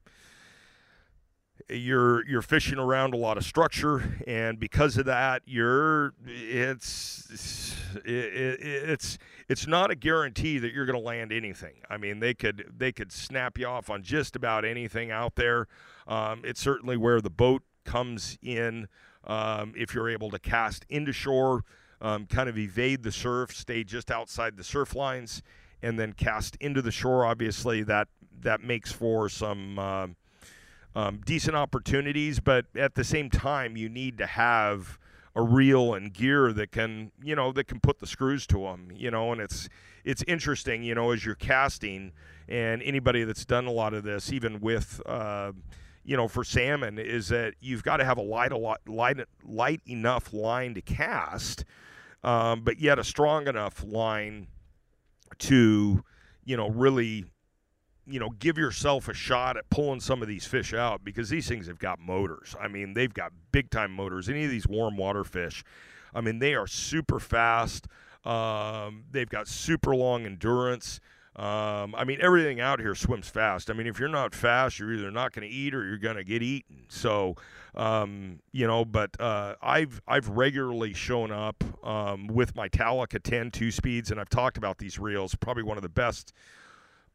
you're 1.69 2.25
you're 2.27 2.41
fishing 2.41 2.77
around 2.77 3.13
a 3.13 3.17
lot 3.17 3.37
of 3.37 3.43
structure 3.43 4.19
and 4.27 4.59
because 4.59 4.97
of 4.97 5.05
that 5.05 5.41
you're 5.45 6.13
it's 6.25 7.75
it, 8.05 8.59
it's 8.59 9.17
it's 9.49 9.67
not 9.67 9.91
a 9.91 9.95
guarantee 9.95 10.57
that 10.57 10.73
you're 10.73 10.85
going 10.85 10.99
to 10.99 11.05
land 11.05 11.31
anything. 11.31 11.75
I 11.89 11.97
mean 11.97 12.19
they 12.19 12.33
could 12.33 12.71
they 12.75 12.91
could 12.91 13.11
snap 13.11 13.57
you 13.57 13.67
off 13.67 13.89
on 13.89 14.03
just 14.03 14.35
about 14.35 14.65
anything 14.65 15.11
out 15.11 15.35
there. 15.35 15.67
Um, 16.07 16.41
it's 16.43 16.61
certainly 16.61 16.97
where 16.97 17.21
the 17.21 17.29
boat 17.29 17.63
comes 17.85 18.37
in 18.41 18.87
um, 19.25 19.73
if 19.75 19.93
you're 19.93 20.09
able 20.09 20.29
to 20.31 20.39
cast 20.39 20.85
into 20.89 21.13
shore 21.13 21.63
um, 22.01 22.25
kind 22.25 22.49
of 22.49 22.57
evade 22.57 23.01
the 23.01 23.11
surf 23.11 23.55
stay 23.55 23.83
just 23.83 24.11
outside 24.11 24.57
the 24.57 24.63
surf 24.63 24.93
lines 24.93 25.41
and 25.81 25.97
then 25.97 26.13
cast 26.13 26.55
into 26.57 26.81
the 26.81 26.91
shore. 26.91 27.25
Obviously 27.25 27.81
that 27.83 28.09
that 28.41 28.61
makes 28.61 28.91
for 28.91 29.29
some 29.29 29.79
uh, 29.79 30.07
um, 30.95 31.21
decent 31.25 31.55
opportunities, 31.55 32.39
but 32.39 32.65
at 32.75 32.95
the 32.95 33.03
same 33.03 33.29
time, 33.29 33.75
you 33.75 33.89
need 33.89 34.17
to 34.17 34.25
have 34.25 34.99
a 35.35 35.41
reel 35.41 35.95
and 35.95 36.13
gear 36.13 36.53
that 36.53 36.71
can, 36.71 37.11
you 37.23 37.35
know, 37.35 37.51
that 37.51 37.63
can 37.65 37.79
put 37.79 37.99
the 37.99 38.05
screws 38.07 38.45
to 38.47 38.59
them, 38.59 38.91
you 38.93 39.09
know, 39.09 39.31
and 39.31 39.41
it's 39.41 39.67
it's 40.03 40.23
interesting, 40.27 40.83
you 40.83 40.93
know, 40.93 41.11
as 41.11 41.25
you're 41.25 41.33
casting, 41.35 42.11
and 42.47 42.83
anybody 42.83 43.23
that's 43.23 43.45
done 43.45 43.65
a 43.65 43.71
lot 43.71 43.93
of 43.93 44.03
this, 44.03 44.31
even 44.31 44.59
with, 44.59 45.01
uh, 45.05 45.51
you 46.03 46.17
know, 46.17 46.27
for 46.27 46.43
salmon, 46.43 46.99
is 46.99 47.29
that 47.29 47.53
you've 47.61 47.83
got 47.83 47.97
to 47.97 48.05
have 48.05 48.17
a 48.17 48.21
light, 48.21 48.51
a 48.51 48.57
lot, 48.57 48.81
light, 48.85 49.17
light 49.45 49.81
enough 49.87 50.33
line 50.33 50.73
to 50.73 50.81
cast, 50.81 51.63
um, 52.23 52.61
but 52.61 52.79
yet 52.79 52.99
a 52.99 53.03
strong 53.03 53.47
enough 53.47 53.83
line 53.83 54.47
to, 55.39 56.03
you 56.43 56.57
know, 56.57 56.69
really 56.69 57.25
you 58.05 58.19
know, 58.19 58.29
give 58.39 58.57
yourself 58.57 59.07
a 59.07 59.13
shot 59.13 59.57
at 59.57 59.69
pulling 59.69 59.99
some 59.99 60.21
of 60.21 60.27
these 60.27 60.45
fish 60.45 60.73
out 60.73 61.03
because 61.03 61.29
these 61.29 61.47
things 61.47 61.67
have 61.67 61.79
got 61.79 61.99
motors. 61.99 62.55
I 62.59 62.67
mean, 62.67 62.93
they've 62.93 63.13
got 63.13 63.31
big 63.51 63.69
time 63.69 63.91
motors. 63.91 64.29
Any 64.29 64.43
of 64.43 64.51
these 64.51 64.67
warm 64.67 64.97
water 64.97 65.23
fish, 65.23 65.63
I 66.13 66.21
mean, 66.21 66.39
they 66.39 66.53
are 66.55 66.67
super 66.67 67.19
fast. 67.19 67.87
Um, 68.25 69.05
they've 69.11 69.29
got 69.29 69.47
super 69.47 69.95
long 69.95 70.25
endurance. 70.25 70.99
Um, 71.35 71.95
I 71.95 72.03
mean, 72.03 72.19
everything 72.21 72.59
out 72.59 72.79
here 72.79 72.93
swims 72.93 73.27
fast. 73.27 73.71
I 73.71 73.73
mean, 73.73 73.87
if 73.87 73.99
you're 73.99 74.07
not 74.07 74.35
fast, 74.35 74.77
you're 74.77 74.93
either 74.93 75.09
not 75.09 75.33
going 75.33 75.47
to 75.47 75.53
eat 75.53 75.73
or 75.73 75.83
you're 75.83 75.97
going 75.97 76.17
to 76.17 76.23
get 76.23 76.43
eaten. 76.43 76.83
So, 76.89 77.35
um, 77.73 78.39
you 78.51 78.67
know, 78.67 78.85
but 78.85 79.19
uh, 79.19 79.55
I've 79.59 79.99
I've 80.07 80.29
regularly 80.29 80.93
shown 80.93 81.31
up 81.31 81.63
um, 81.83 82.27
with 82.27 82.55
my 82.55 82.69
Talica 82.69 83.21
10 83.21 83.49
two 83.49 83.71
speeds, 83.71 84.11
and 84.11 84.19
I've 84.19 84.29
talked 84.29 84.57
about 84.57 84.77
these 84.77 84.99
reels. 84.99 85.33
Probably 85.33 85.63
one 85.63 85.77
of 85.77 85.83
the 85.83 85.89
best 85.89 86.33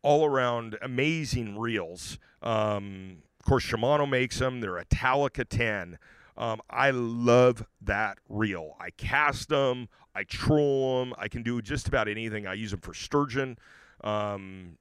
all 0.02 0.24
around 0.24 0.78
amazing 0.82 1.58
reels. 1.58 2.18
Um, 2.42 3.22
of 3.38 3.46
course, 3.46 3.66
Shimano 3.66 4.08
makes 4.08 4.38
them. 4.38 4.60
They're 4.60 4.78
a 4.78 4.84
Talica 4.84 5.44
10. 5.48 5.98
Um, 6.36 6.60
I 6.70 6.90
love 6.90 7.66
that 7.82 8.18
reel. 8.28 8.76
I 8.78 8.90
cast 8.90 9.48
them, 9.48 9.88
I 10.14 10.22
troll 10.22 11.00
them, 11.00 11.14
I 11.18 11.26
can 11.26 11.42
do 11.42 11.60
just 11.60 11.88
about 11.88 12.06
anything. 12.06 12.46
I 12.46 12.54
use 12.54 12.70
them 12.70 12.80
for 12.80 12.94
sturgeon. 12.94 13.58
Um, 14.04 14.78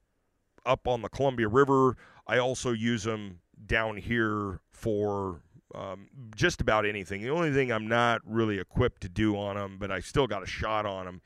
up 0.68 0.88
on 0.88 1.02
the 1.02 1.10
Columbia 1.10 1.48
River, 1.48 1.98
I 2.28 2.38
also 2.38 2.74
use 2.74 3.04
them 3.04 3.40
down 3.66 3.98
here 3.98 4.60
for 4.70 5.42
um, 5.74 6.08
just 6.36 6.62
about 6.62 6.86
anything. 6.86 7.22
The 7.24 7.30
only 7.30 7.52
thing 7.52 7.72
I'm 7.72 7.88
not 7.88 8.22
really 8.24 8.60
equipped 8.60 9.02
to 9.02 9.10
do 9.10 9.36
on 9.36 9.56
them, 9.56 9.78
but 9.80 9.92
I 9.92 10.00
still 10.00 10.28
got 10.28 10.44
a 10.44 10.48
shot 10.48 10.86
on 10.86 11.06
them, 11.06 11.22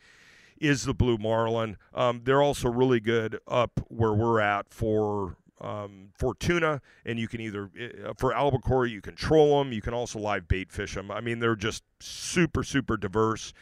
is 0.62 0.84
the 0.84 0.94
blue 0.94 1.18
marlin. 1.18 1.78
Um, 1.94 2.22
they're 2.24 2.42
also 2.42 2.70
really 2.70 3.00
good 3.00 3.40
up 3.48 3.82
where 3.90 4.14
we're 4.14 4.40
at 4.40 4.74
for 4.74 5.36
um, 5.60 6.10
for 6.16 6.34
tuna, 6.36 6.82
and 7.06 7.20
you 7.20 7.28
can 7.28 7.42
either 7.42 7.70
uh, 8.06 8.14
for 8.18 8.34
albacore 8.34 8.86
you 8.86 9.02
can 9.02 9.16
troll 9.16 9.60
them, 9.60 9.72
you 9.72 9.82
can 9.82 9.94
also 9.94 10.20
live 10.20 10.48
bait 10.48 10.72
fish 10.72 10.96
them. 10.96 11.12
I 11.12 11.22
mean, 11.22 11.40
they're 11.40 11.56
just 11.56 11.84
super 12.00 12.64
super 12.64 12.98
diverse, 12.98 13.54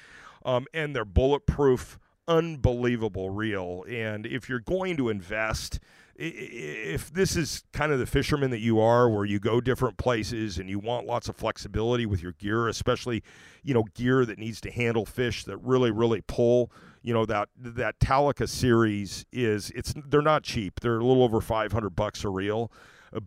um, 0.46 0.66
and 0.74 0.96
they're 0.96 1.06
bulletproof, 1.06 2.00
unbelievable 2.28 3.30
reel. 3.30 3.84
And 3.90 4.26
if 4.26 4.48
you're 4.48 4.60
going 4.60 4.98
to 4.98 5.10
invest 5.10 5.80
if 6.22 7.14
this 7.14 7.38
is 7.38 7.64
kind 7.72 7.94
of 7.94 8.00
the 8.00 8.06
fisherman 8.06 8.52
that 8.52 8.60
you 8.60 8.78
are 8.82 9.10
where 9.10 9.24
you 9.24 9.40
go 9.40 9.62
different 9.62 9.98
places 9.98 10.58
and 10.58 10.70
you 10.70 10.78
want 10.78 11.08
lots 11.08 11.30
of 11.30 11.36
flexibility 11.38 12.06
with 12.06 12.22
your 12.22 12.34
gear 12.34 12.68
especially 12.68 13.24
you 13.64 13.74
know 13.74 13.86
gear 13.96 14.26
that 14.26 14.38
needs 14.38 14.60
to 14.60 14.70
handle 14.70 15.06
fish 15.06 15.46
that 15.46 15.56
really 15.60 15.92
really 15.92 16.20
pull 16.28 16.70
you 17.02 17.14
know 17.14 17.26
that 17.26 17.50
that 17.58 18.00
Talica 18.00 18.48
series 18.48 19.26
is 19.32 19.72
it's 19.72 19.94
they're 20.08 20.22
not 20.22 20.44
cheap. 20.44 20.80
They're 20.80 21.00
a 21.00 21.06
little 21.06 21.24
over 21.24 21.42
500 21.42 21.90
bucks 21.92 22.24
a 22.24 22.30
reel. 22.30 22.72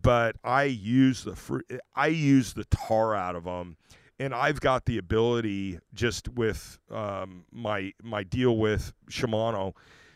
But 0.01 0.37
I 0.45 0.63
use 0.63 1.23
the 1.25 1.35
fr- 1.35 1.59
I 1.95 2.07
use 2.07 2.53
the 2.53 2.63
tar 2.65 3.15
out 3.15 3.35
of 3.35 3.43
them 3.43 3.75
and 4.19 4.33
I've 4.33 4.61
got 4.61 4.85
the 4.85 4.97
ability 4.97 5.79
just 5.93 6.29
with 6.29 6.77
um, 6.91 7.45
my 7.51 7.93
my 8.01 8.23
deal 8.23 8.57
with 8.57 8.93
Shimano 9.09 9.73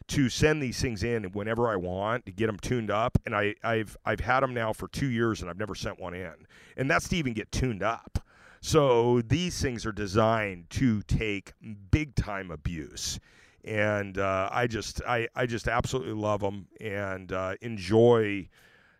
to 0.07 0.29
send 0.29 0.63
these 0.63 0.79
things 0.79 1.03
in 1.03 1.25
whenever 1.33 1.67
I 1.67 1.75
want 1.75 2.25
to 2.27 2.31
get 2.31 2.47
them 2.47 2.57
tuned 2.57 2.89
up. 2.89 3.17
And 3.25 3.35
I, 3.35 3.55
I've 3.63 3.97
I've 4.05 4.19
had 4.19 4.41
them 4.41 4.53
now 4.53 4.73
for 4.73 4.87
two 4.87 5.07
years 5.07 5.41
and 5.41 5.49
I've 5.49 5.57
never 5.57 5.75
sent 5.75 5.99
one 5.99 6.13
in, 6.13 6.33
and 6.77 6.89
that's 6.89 7.09
to 7.09 7.17
even 7.17 7.33
get 7.33 7.51
tuned 7.51 7.83
up. 7.83 8.19
So 8.61 9.21
these 9.21 9.61
things 9.61 9.85
are 9.85 9.91
designed 9.91 10.69
to 10.71 11.01
take 11.03 11.53
big 11.91 12.15
time 12.15 12.51
abuse, 12.51 13.19
and 13.63 14.17
uh, 14.17 14.49
I 14.51 14.67
just 14.67 15.01
I 15.07 15.27
I 15.35 15.45
just 15.45 15.67
absolutely 15.67 16.13
love 16.13 16.41
them 16.41 16.67
and 16.79 17.31
uh, 17.31 17.55
enjoy 17.61 18.49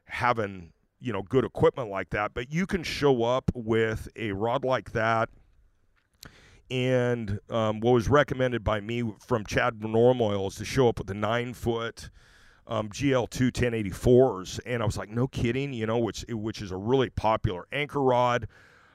having 0.05 0.73
you 0.99 1.13
know 1.13 1.23
good 1.23 1.45
equipment 1.45 1.89
like 1.89 2.09
that. 2.11 2.33
But 2.33 2.51
you 2.51 2.65
can 2.65 2.83
show 2.83 3.23
up 3.23 3.51
with 3.53 4.07
a 4.15 4.31
rod 4.31 4.63
like 4.63 4.91
that 4.91 5.29
and 6.69 7.39
um, 7.49 7.79
what 7.79 7.93
was 7.93 8.09
recommended 8.09 8.63
by 8.63 8.81
me 8.81 9.03
from 9.25 9.45
Chad 9.45 9.79
Normoyle 9.79 10.47
is 10.47 10.55
to 10.55 10.65
show 10.65 10.89
up 10.89 10.97
with 10.97 11.07
the 11.07 11.13
nine 11.13 11.53
foot 11.53 12.09
um, 12.67 12.89
GL2 12.89 13.51
1084s, 13.51 14.59
and 14.65 14.83
I 14.83 14.85
was 14.85 14.97
like, 14.97 15.09
no 15.09 15.27
kidding, 15.27 15.71
you 15.71 15.85
know, 15.85 15.97
which 15.97 16.25
which 16.27 16.61
is 16.61 16.71
a 16.71 16.77
really 16.77 17.09
popular 17.09 17.65
anchor 17.71 18.01
rod 18.01 18.47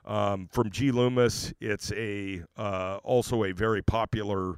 um, 0.05 0.49
from 0.53 0.71
G 0.71 0.91
Loomis. 0.91 1.55
It's 1.61 1.91
a 1.93 2.43
uh, 2.57 2.99
also 3.03 3.45
a 3.45 3.53
very 3.53 3.81
popular 3.81 4.57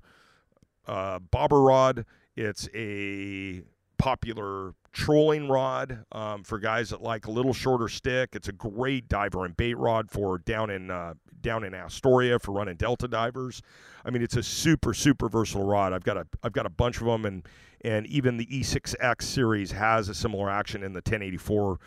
uh, 0.86 1.18
bobber 1.18 1.62
rod. 1.62 2.04
It's 2.36 2.68
a 2.74 3.62
popular 3.98 4.74
trolling 4.92 5.48
rod 5.48 6.04
um, 6.12 6.44
for 6.44 6.58
guys 6.58 6.90
that 6.90 7.02
like 7.02 7.26
a 7.26 7.30
little 7.30 7.52
shorter 7.52 7.88
stick. 7.88 8.30
It's 8.32 8.48
a 8.48 8.52
great 8.52 9.08
diver 9.08 9.44
and 9.44 9.56
bait 9.56 9.74
rod 9.74 10.10
for 10.10 10.38
down 10.38 10.70
in 10.70 10.90
uh, 10.90 11.14
down 11.40 11.64
in 11.64 11.74
Astoria 11.74 12.38
for 12.38 12.52
running 12.52 12.76
delta 12.76 13.08
divers. 13.08 13.60
I 14.04 14.10
mean, 14.10 14.22
it's 14.22 14.36
a 14.36 14.42
super 14.42 14.94
super 14.94 15.28
versatile 15.28 15.66
rod. 15.66 15.92
I've 15.92 16.04
got 16.04 16.16
a 16.16 16.26
I've 16.42 16.52
got 16.52 16.66
a 16.66 16.70
bunch 16.70 17.00
of 17.00 17.06
them, 17.06 17.24
and 17.24 17.46
and 17.84 18.06
even 18.06 18.36
the 18.36 18.46
E6X 18.46 19.22
series 19.22 19.72
has 19.72 20.08
a 20.08 20.14
similar 20.14 20.50
action 20.50 20.82
in 20.82 20.92
the 20.92 20.98
1084. 20.98 21.78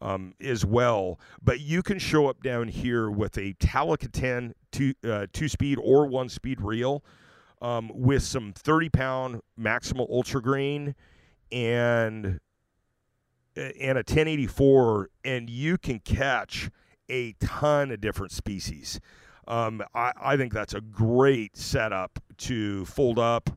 Um, 0.00 0.34
as 0.40 0.66
well, 0.66 1.18
but 1.40 1.60
you 1.60 1.82
can 1.82 1.98
show 1.98 2.26
up 2.26 2.42
down 2.42 2.66
here 2.68 3.08
with 3.08 3.38
a 3.38 3.54
10 3.54 4.54
two, 4.72 4.92
uh, 5.08 5.26
two 5.32 5.48
speed 5.48 5.78
or 5.80 6.06
one 6.06 6.28
speed 6.28 6.60
reel 6.60 7.02
um, 7.64 7.90
with 7.94 8.22
some 8.22 8.52
30 8.52 8.90
pound 8.90 9.40
Maxima 9.56 10.02
Ultra 10.02 10.42
Green 10.42 10.94
and 11.50 12.38
and 13.56 13.96
a 13.96 14.02
1084, 14.02 15.08
and 15.24 15.48
you 15.48 15.78
can 15.78 16.00
catch 16.00 16.70
a 17.08 17.32
ton 17.34 17.90
of 17.90 18.00
different 18.00 18.32
species. 18.32 19.00
Um, 19.46 19.80
I, 19.94 20.12
I 20.20 20.36
think 20.36 20.52
that's 20.52 20.74
a 20.74 20.80
great 20.80 21.56
setup 21.56 22.18
to 22.38 22.84
fold 22.84 23.18
up 23.18 23.48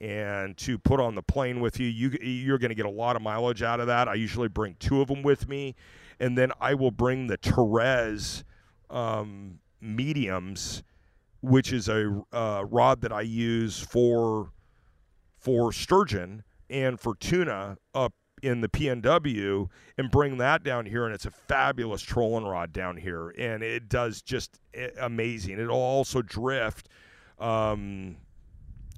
and 0.00 0.56
to 0.58 0.78
put 0.78 1.00
on 1.00 1.14
the 1.14 1.22
plane 1.22 1.60
with 1.60 1.80
you. 1.80 1.88
you 1.88 2.10
you're 2.20 2.58
going 2.58 2.68
to 2.68 2.74
get 2.74 2.86
a 2.86 2.90
lot 2.90 3.16
of 3.16 3.22
mileage 3.22 3.62
out 3.62 3.80
of 3.80 3.86
that. 3.88 4.08
I 4.08 4.14
usually 4.14 4.48
bring 4.48 4.76
two 4.78 5.00
of 5.00 5.08
them 5.08 5.22
with 5.22 5.48
me, 5.48 5.74
and 6.20 6.38
then 6.38 6.52
I 6.60 6.74
will 6.74 6.90
bring 6.92 7.26
the 7.26 7.38
Terez 7.38 8.44
um, 8.90 9.58
mediums, 9.80 10.84
which 11.40 11.72
is 11.72 11.88
a 11.88 12.22
uh, 12.32 12.64
rod 12.68 13.00
that 13.02 13.12
I 13.12 13.22
use 13.22 13.78
for 13.78 14.50
for 15.38 15.72
sturgeon 15.72 16.42
and 16.68 16.98
for 16.98 17.14
tuna 17.14 17.78
up 17.94 18.14
in 18.42 18.60
the 18.60 18.68
PNW 18.68 19.68
and 19.96 20.10
bring 20.10 20.38
that 20.38 20.62
down 20.62 20.86
here, 20.86 21.04
and 21.04 21.14
it's 21.14 21.24
a 21.24 21.30
fabulous 21.30 22.02
trolling 22.02 22.44
rod 22.44 22.72
down 22.72 22.96
here, 22.96 23.30
and 23.38 23.62
it 23.62 23.88
does 23.88 24.22
just 24.22 24.60
eh, 24.74 24.88
amazing. 25.00 25.58
It'll 25.58 25.76
also 25.76 26.22
drift 26.22 26.88
um, 27.38 28.16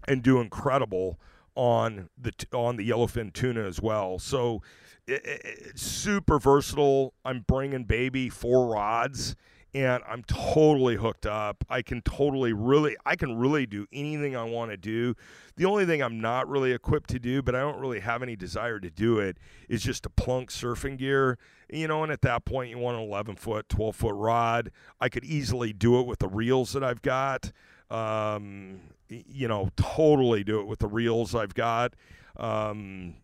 and 0.07 0.23
do 0.23 0.41
incredible 0.41 1.19
on 1.55 2.09
the 2.17 2.33
on 2.53 2.77
the 2.77 2.89
yellowfin 2.89 3.33
tuna 3.33 3.63
as 3.65 3.81
well. 3.81 4.19
So 4.19 4.63
it, 5.07 5.25
it, 5.25 5.79
super 5.79 6.39
versatile. 6.39 7.15
I'm 7.25 7.45
bringing 7.47 7.85
baby 7.85 8.29
four 8.29 8.67
rods 8.67 9.35
and 9.75 10.03
I'm 10.09 10.23
totally 10.25 10.97
hooked 10.97 11.27
up. 11.27 11.65
I 11.69 11.83
can 11.83 12.01
totally 12.03 12.53
really 12.53 12.97
I 13.05 13.17
can 13.17 13.37
really 13.37 13.67
do 13.67 13.87
anything 13.93 14.35
I 14.35 14.45
want 14.45 14.71
to 14.71 14.77
do. 14.77 15.15
The 15.57 15.67
only 15.67 15.85
thing 15.85 16.03
I'm 16.03 16.21
not 16.21 16.49
really 16.49 16.73
equipped 16.73 17.11
to 17.11 17.19
do, 17.19 17.43
but 17.43 17.55
I 17.55 17.61
don't 17.61 17.79
really 17.79 18.01
have 18.01 18.23
any 18.23 18.37
desire 18.37 18.81
to 18.81 18.91
do 18.91 19.19
it, 19.19 19.37
is 19.69 19.83
just 19.83 20.05
to 20.05 20.11
plunk 20.11 20.51
surfing 20.51 20.97
gear. 20.99 21.39
You 21.71 21.87
know, 21.87 22.03
and 22.03 22.11
at 22.11 22.23
that 22.23 22.45
point 22.45 22.71
you 22.71 22.79
want 22.79 22.97
an 22.97 23.03
11 23.03 23.37
foot, 23.37 23.69
12 23.69 23.95
foot 23.95 24.15
rod. 24.15 24.71
I 25.01 25.09
could 25.09 25.25
easily 25.25 25.73
do 25.73 26.01
it 26.01 26.07
with 26.07 26.21
the 26.21 26.29
reels 26.29 26.73
that 26.73 26.83
I've 26.83 27.03
got. 27.03 27.53
Um, 27.91 28.81
you 29.09 29.49
know, 29.49 29.71
totally 29.77 30.45
do 30.45 30.61
it 30.61 30.67
with 30.67 30.79
the 30.79 30.89
reels 30.89 31.35
I've 31.35 31.55
got. 31.55 31.95
Um, 32.37 33.17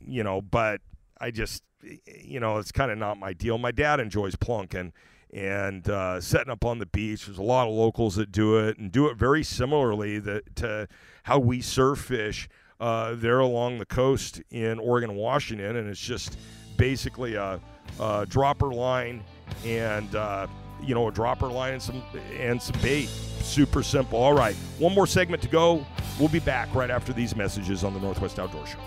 you 0.00 0.24
know, 0.24 0.40
but 0.42 0.80
I 1.20 1.30
just 1.30 1.62
you 2.06 2.40
know, 2.40 2.58
it's 2.58 2.72
kind 2.72 2.90
of 2.90 2.98
not 2.98 3.18
my 3.18 3.32
deal. 3.32 3.58
My 3.58 3.72
dad 3.72 4.00
enjoys 4.00 4.36
plunking 4.36 4.92
and 5.32 5.88
uh, 5.88 6.20
setting 6.20 6.50
up 6.50 6.64
on 6.64 6.78
the 6.78 6.86
beach. 6.86 7.26
There's 7.26 7.38
a 7.38 7.42
lot 7.42 7.66
of 7.66 7.74
locals 7.74 8.16
that 8.16 8.30
do 8.30 8.58
it 8.58 8.78
and 8.78 8.92
do 8.92 9.06
it 9.08 9.16
very 9.16 9.42
similarly 9.42 10.18
that, 10.18 10.56
to 10.56 10.88
how 11.24 11.38
we 11.38 11.60
surf 11.60 12.00
fish 12.00 12.48
uh, 12.80 13.14
there 13.14 13.40
along 13.40 13.78
the 13.78 13.86
coast 13.86 14.42
in 14.50 14.78
Oregon 14.78 15.10
and 15.10 15.18
Washington. 15.18 15.76
And 15.76 15.88
it's 15.88 16.00
just 16.00 16.36
basically 16.76 17.34
a, 17.34 17.60
a 18.00 18.26
dropper 18.28 18.72
line 18.72 19.22
and 19.64 20.14
uh, 20.14 20.46
you 20.82 20.94
know 20.94 21.08
a 21.08 21.12
dropper 21.12 21.48
line 21.48 21.74
and 21.74 21.82
some 21.82 22.02
and 22.38 22.60
some 22.60 22.80
bait. 22.82 23.06
Super 23.06 23.82
simple. 23.82 24.18
All 24.18 24.34
right, 24.34 24.54
one 24.78 24.94
more 24.94 25.06
segment 25.06 25.42
to 25.42 25.48
go. 25.48 25.84
We'll 26.18 26.28
be 26.28 26.40
back 26.40 26.72
right 26.74 26.90
after 26.90 27.12
these 27.12 27.34
messages 27.34 27.84
on 27.84 27.94
the 27.94 28.00
Northwest 28.00 28.38
Outdoor 28.38 28.66
Show. 28.66 28.78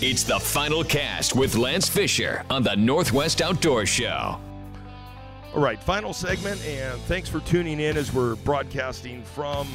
It's 0.00 0.24
the 0.24 0.40
final 0.40 0.82
cast 0.82 1.36
with 1.36 1.54
Lance 1.54 1.88
Fisher 1.88 2.44
on 2.50 2.64
the 2.64 2.74
Northwest 2.74 3.40
Outdoor 3.40 3.86
Show. 3.86 4.38
All 5.54 5.60
right, 5.60 5.80
final 5.80 6.12
segment, 6.12 6.62
and 6.66 7.00
thanks 7.02 7.28
for 7.28 7.38
tuning 7.40 7.78
in 7.78 7.96
as 7.96 8.12
we're 8.12 8.34
broadcasting 8.36 9.22
from 9.22 9.68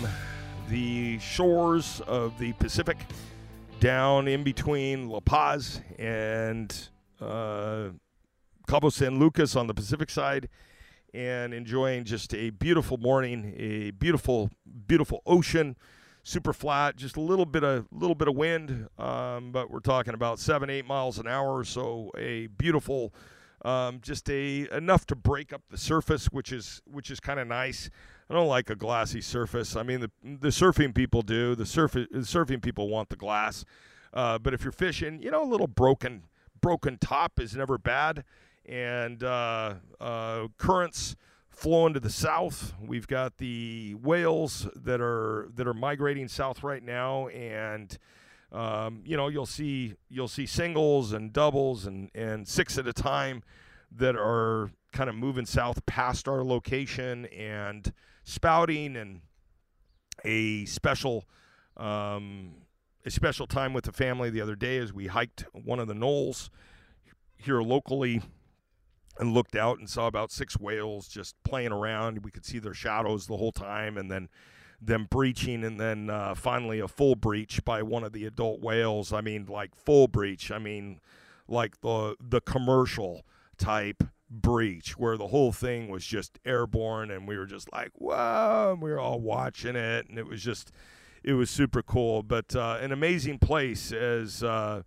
the 0.68 1.18
shores 1.20 2.02
of 2.02 2.38
the 2.38 2.52
Pacific 2.54 2.98
down 3.80 4.28
in 4.28 4.44
between 4.44 5.08
La 5.08 5.22
Paz 5.22 5.80
and 5.98 6.90
uh, 7.22 7.88
Cabo 8.68 8.90
San 8.90 9.20
Lucas 9.20 9.56
on 9.56 9.68
the 9.68 9.74
Pacific 9.74 10.10
side 10.10 10.50
and 11.14 11.54
enjoying 11.54 12.04
just 12.04 12.36
a 12.36 12.50
beautiful 12.50 12.98
morning, 12.98 13.56
a 13.58 13.92
beautiful, 13.92 14.50
beautiful 14.86 15.22
ocean 15.26 15.78
super 16.30 16.54
flat, 16.54 16.96
just 16.96 17.18
a 17.18 17.22
little 17.22 17.46
bit 17.46 17.63
of 17.63 17.88
little 17.92 18.15
bit 18.15 18.28
of 18.28 18.36
wind, 18.36 18.88
um, 19.00 19.52
but 19.52 19.72
we're 19.72 19.80
talking 19.80 20.13
about 20.13 20.39
seven, 20.39 20.70
eight 20.70 20.86
miles 20.86 21.18
an 21.18 21.28
hour. 21.28 21.58
or 21.58 21.63
So 21.63 22.12
a 22.18 22.48
beautiful, 22.48 23.13
um, 23.65 24.00
just 24.02 24.30
a 24.30 24.68
enough 24.76 25.06
to 25.08 25.15
break 25.15 25.52
up 25.52 25.63
the 25.70 25.78
surface, 25.78 26.28
which 26.28 26.52
is 26.52 26.82
which 26.86 27.10
is 27.10 27.20
kind 27.20 27.39
of 27.39 27.48
nice. 27.48 27.89
I 28.30 28.36
don't 28.36 28.48
like 28.48 28.70
a 28.70 28.76
glassy 28.76 29.22
surface. 29.22 29.76
I 29.76 29.82
mean, 29.82 30.02
the 30.02 30.12
the 30.24 30.50
surfing 30.50 30.94
people 30.94 31.24
do. 31.24 31.56
The 31.56 31.65
surf 31.65 31.94
the 31.94 32.08
surfing 32.20 32.62
people 32.62 32.89
want 32.89 33.10
the 33.10 33.15
glass, 33.15 33.65
uh, 34.13 34.38
but 34.38 34.54
if 34.54 34.63
you're 34.63 34.72
fishing, 34.72 35.22
you 35.24 35.32
know, 35.32 35.44
a 35.44 35.50
little 35.50 35.68
broken 35.68 36.24
broken 36.62 37.00
top 37.00 37.39
is 37.39 37.56
never 37.56 37.80
bad, 37.80 38.24
and 38.68 39.24
uh, 39.24 39.76
uh, 40.00 40.48
currents 40.58 41.15
flowing 41.60 41.93
to 41.93 42.00
the 42.00 42.10
south. 42.10 42.74
We've 42.82 43.08
got 43.08 43.38
the 43.38 43.93
whales 43.95 44.69
that 44.76 45.02
are 45.02 45.50
that 45.56 45.67
are 45.67 45.74
migrating 45.74 46.30
south 46.30 46.63
right 46.63 46.82
now, 46.82 47.28
and 47.28 47.98
um, 48.54 49.02
you 49.06 49.17
know, 49.17 49.28
you'll 49.28 49.45
see 49.45 49.95
you'll 50.10 50.30
see 50.30 50.45
singles 50.45 51.12
and 51.12 51.34
doubles 51.34 51.86
and 51.86 52.10
and 52.15 52.48
six 52.48 52.78
at 52.78 52.88
a 52.88 52.93
time 52.93 53.43
that 53.91 54.15
are 54.15 54.72
kind 54.93 55.10
of 55.10 55.15
moving 55.15 55.45
south 55.45 55.86
past 55.86 56.30
our 56.30 56.45
location 56.45 57.26
and 57.26 57.91
spouting 58.24 58.95
and 58.95 59.19
a 60.24 60.63
special 60.63 61.26
um, 61.76 62.54
a 63.06 63.12
special 63.12 63.48
time 63.48 63.74
with 63.74 63.84
the 63.84 63.91
family 63.91 64.30
the 64.30 64.41
other 64.41 64.56
day 64.56 64.78
as 64.78 64.93
we 64.93 65.08
hiked 65.08 65.45
one 65.52 65.80
of 65.80 65.89
the 65.89 65.93
knolls 65.93 66.50
here 67.36 67.62
locally 67.62 68.22
and 69.20 69.34
looked 69.34 69.56
out 69.56 69.78
and 69.78 69.90
saw 69.90 70.08
about 70.08 70.32
six 70.32 70.58
whales 70.58 71.10
just 71.10 71.36
playing 71.44 71.74
around. 71.74 72.24
We 72.24 72.32
could 72.32 72.46
see 72.46 72.58
their 72.58 72.74
shadows 72.74 73.28
the 73.28 73.36
whole 73.38 73.52
time, 73.52 73.98
and 73.98 74.10
then 74.10 74.30
them 74.82 75.08
breaching, 75.10 75.66
and 75.66 75.78
then 75.78 76.10
uh, 76.10 76.34
finally 76.34 76.80
a 76.80 76.88
full 76.88 77.16
breach 77.16 77.64
by 77.66 77.84
one 77.84 78.06
of 78.06 78.14
the 78.14 78.26
adult 78.26 78.62
whales. 78.62 79.12
I 79.12 79.20
mean, 79.20 79.46
like 79.46 79.76
full 79.76 80.08
breach. 80.08 80.52
I 80.52 80.58
mean, 80.58 81.02
like 81.50 81.82
the 81.82 82.16
the 82.22 82.40
commercial 82.40 83.26
type 83.58 84.04
breach 84.32 84.98
where 84.98 85.18
the 85.18 85.28
whole 85.28 85.52
thing 85.52 85.90
was 85.90 86.06
just 86.06 86.40
airborne, 86.46 87.12
and 87.12 87.28
we 87.28 87.38
were 87.38 87.46
just 87.46 87.72
like, 87.74 87.92
wow, 87.96 88.72
and 88.72 88.82
we 88.82 88.90
were 88.90 89.00
all 89.00 89.20
watching 89.20 89.76
it, 89.76 90.08
and 90.08 90.18
it 90.18 90.28
was 90.28 90.42
just, 90.42 90.72
it 91.24 91.34
was 91.34 91.50
super 91.50 91.82
cool. 91.82 92.24
But 92.24 92.56
uh, 92.56 92.78
an 92.80 92.94
amazing 92.94 93.40
place 93.40 93.92
as. 93.92 94.44
Uh, 94.44 94.84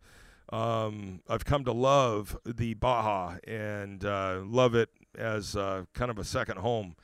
um, 0.53 1.21
I've 1.29 1.45
come 1.45 1.65
to 1.65 1.73
love 1.73 2.37
the 2.45 2.75
Baja 2.75 3.37
and 3.45 4.05
uh, 4.05 4.43
love 4.45 4.75
it 4.75 4.91
as 5.17 5.57
uh, 5.57 5.85
kind 5.95 6.11
of 6.11 6.19
a 6.19 6.25
second 6.25 6.59
home 6.59 6.95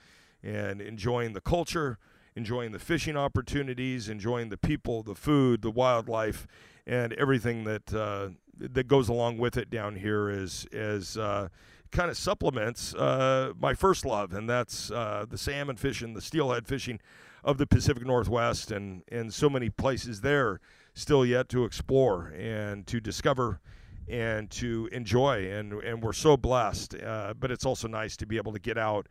and 0.43 0.81
enjoying 0.81 1.33
the 1.33 1.41
culture, 1.41 1.99
enjoying 2.37 2.73
the 2.73 2.79
fishing 2.79 3.17
opportunities, 3.17 4.09
enjoying 4.09 4.51
the 4.51 4.59
people, 4.59 5.03
the 5.03 5.15
food, 5.15 5.63
the 5.63 5.71
wildlife, 5.71 6.47
and 6.87 7.15
everything 7.15 7.65
that 7.65 7.93
uh, 7.95 8.29
that 8.59 8.87
goes 8.87 9.09
along 9.09 9.39
with 9.39 9.57
it 9.57 9.71
down 9.71 9.97
here 9.97 10.29
is 10.29 10.67
is 10.71 11.17
uh, 11.17 11.49
kind 11.91 12.11
of 12.11 12.17
supplements 12.17 12.95
uh, 12.95 13.53
my 13.59 13.73
first 13.75 14.05
love, 14.05 14.33
and 14.33 14.49
that's 14.49 14.91
uh, 14.91 15.25
the 15.29 15.39
salmon 15.39 15.77
fishing, 15.77 16.15
the 16.15 16.21
steelhead 16.21 16.67
fishing 16.67 17.01
of 17.43 17.57
the 17.57 17.67
Pacific 17.67 18.05
Northwest, 18.05 18.71
and 18.71 19.03
and 19.11 19.33
so 19.33 19.49
many 19.49 19.71
places 19.71 20.21
there 20.21 20.61
still 20.99 21.25
yet 21.25 21.49
to 21.49 21.65
explore 21.65 22.33
and 22.37 22.87
to 22.89 23.01
discover 23.01 23.61
and 24.09 24.51
to 24.51 24.89
enjoy. 24.91 25.49
And, 25.51 25.73
and 25.75 26.03
we're 26.03 26.13
so 26.13 26.37
blessed. 26.37 26.97
Uh, 26.97 27.35
but 27.39 27.51
it's 27.51 27.65
also 27.65 27.87
nice 27.87 28.17
to 28.17 28.27
be 28.27 28.37
able 28.37 28.53
to 28.53 28.59
get 28.59 28.77
out 28.77 29.07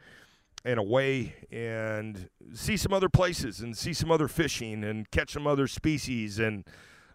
and 0.66 0.80
away 0.80 1.34
and 1.50 2.30
see 2.54 2.76
some 2.76 2.92
other 2.92 3.08
places 3.08 3.62
and 3.62 3.78
see 3.78 3.94
some 3.94 4.12
other 4.12 4.28
fishing 4.28 4.84
and 4.84 5.10
catch 5.12 5.32
some 5.32 5.48
other 5.48 5.68
species 5.68 6.40
and 6.40 6.66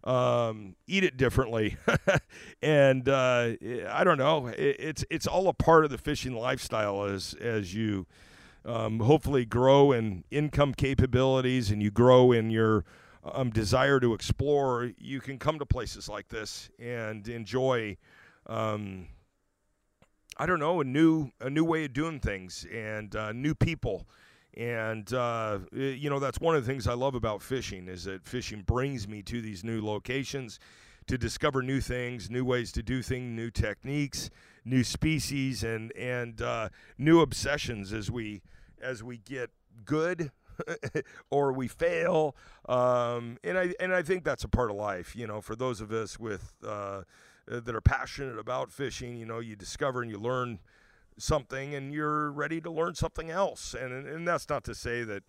um, 0.04 0.74
eat 0.87 1.04
it 1.04 1.18
differently. 1.18 1.76
and 2.62 3.08
uh, 3.08 3.52
I 3.90 4.04
don't 4.04 4.18
know. 4.18 4.46
It, 4.46 4.76
it's 4.78 5.04
it's 5.11 5.26
all 5.26 5.48
a 5.48 5.52
part 5.52 5.85
of 5.85 5.90
the 5.90 5.98
fishing 5.98 6.35
lifestyle 6.35 7.04
as 7.04 7.35
as 7.35 7.74
you 7.74 8.06
um, 8.64 9.00
hopefully 9.00 9.44
grow 9.44 9.92
in 9.92 10.24
income 10.30 10.72
capabilities 10.72 11.70
and 11.70 11.82
you 11.82 11.90
grow 11.90 12.32
in 12.32 12.50
your 12.50 12.85
um, 13.24 13.50
desire 13.50 14.00
to 14.00 14.14
explore, 14.14 14.90
you 14.98 15.20
can 15.20 15.38
come 15.38 15.58
to 15.58 15.66
places 15.66 16.08
like 16.08 16.28
this 16.28 16.70
and 16.78 17.26
enjoy. 17.28 17.96
Um, 18.46 19.08
I 20.38 20.46
don't 20.46 20.58
know 20.58 20.80
a 20.80 20.85
new 20.85 21.30
a 21.40 21.50
new 21.50 21.64
way 21.64 21.85
of 21.85 21.92
doing 21.92 22.18
things 22.18 22.66
and 22.72 23.14
uh, 23.14 23.32
new 23.32 23.54
people, 23.54 24.08
and 24.54 25.12
uh, 25.12 25.61
you 25.72 26.11
know 26.11 26.18
that's 26.18 26.40
one 26.40 26.56
of 26.56 26.64
the 26.64 26.70
things 26.70 26.87
I 26.87 26.94
love 26.94 27.14
about 27.14 27.42
fishing 27.42 27.87
is 27.87 28.04
that 28.04 28.26
fishing 28.26 28.62
brings 28.62 29.06
me 29.06 29.22
to 29.22 29.40
these 29.40 29.62
new 29.62 29.85
locations 29.85 30.58
to 31.06 31.18
discover 31.18 31.62
new 31.62 31.80
things, 31.80 32.30
new 32.30 32.44
ways 32.44 32.72
to 32.72 32.82
do 32.82 33.02
things, 33.02 33.37
new 33.37 33.50
techniques, 33.50 34.30
new 34.64 34.82
species, 34.82 35.62
and 35.62 35.92
and 35.96 36.40
uh, 36.40 36.70
new 36.98 37.20
obsessions 37.20 37.92
as 37.92 38.11
we 38.11 38.42
as 38.80 39.02
we 39.02 39.18
get 39.18 39.50
good 39.85 40.32
or 41.31 41.53
we 41.53 41.68
fail. 41.68 42.37
Um, 42.68 43.38
and 43.44 43.59
I 43.59 43.75
and 43.81 43.94
I 43.94 44.03
think 44.03 44.25
that's 44.25 44.44
a 44.44 44.48
part 44.48 44.70
of 44.70 44.77
life. 44.77 45.16
You 45.16 45.27
know, 45.27 45.40
for 45.40 45.57
those 45.57 45.81
of 45.81 45.92
us 45.92 46.18
with 46.18 46.55
uh, 46.66 47.03
that 47.46 47.75
are 47.75 47.81
passionate 47.81 48.38
about 48.38 48.70
fishing, 48.70 49.16
you 49.16 49.27
know, 49.27 49.40
you 49.40 49.57
discover 49.57 50.03
and 50.03 50.11
you 50.11 50.18
learn 50.18 50.59
something, 51.18 51.75
and 51.75 51.92
you're 51.92 52.31
ready 52.33 52.61
to 52.61 52.70
learn 52.70 52.94
something 52.94 53.31
else. 53.31 53.75
And 53.75 54.07
and 54.07 54.27
that's 54.27 54.48
not 54.48 54.64
to 54.64 54.75
say 54.75 55.05
that 55.05 55.22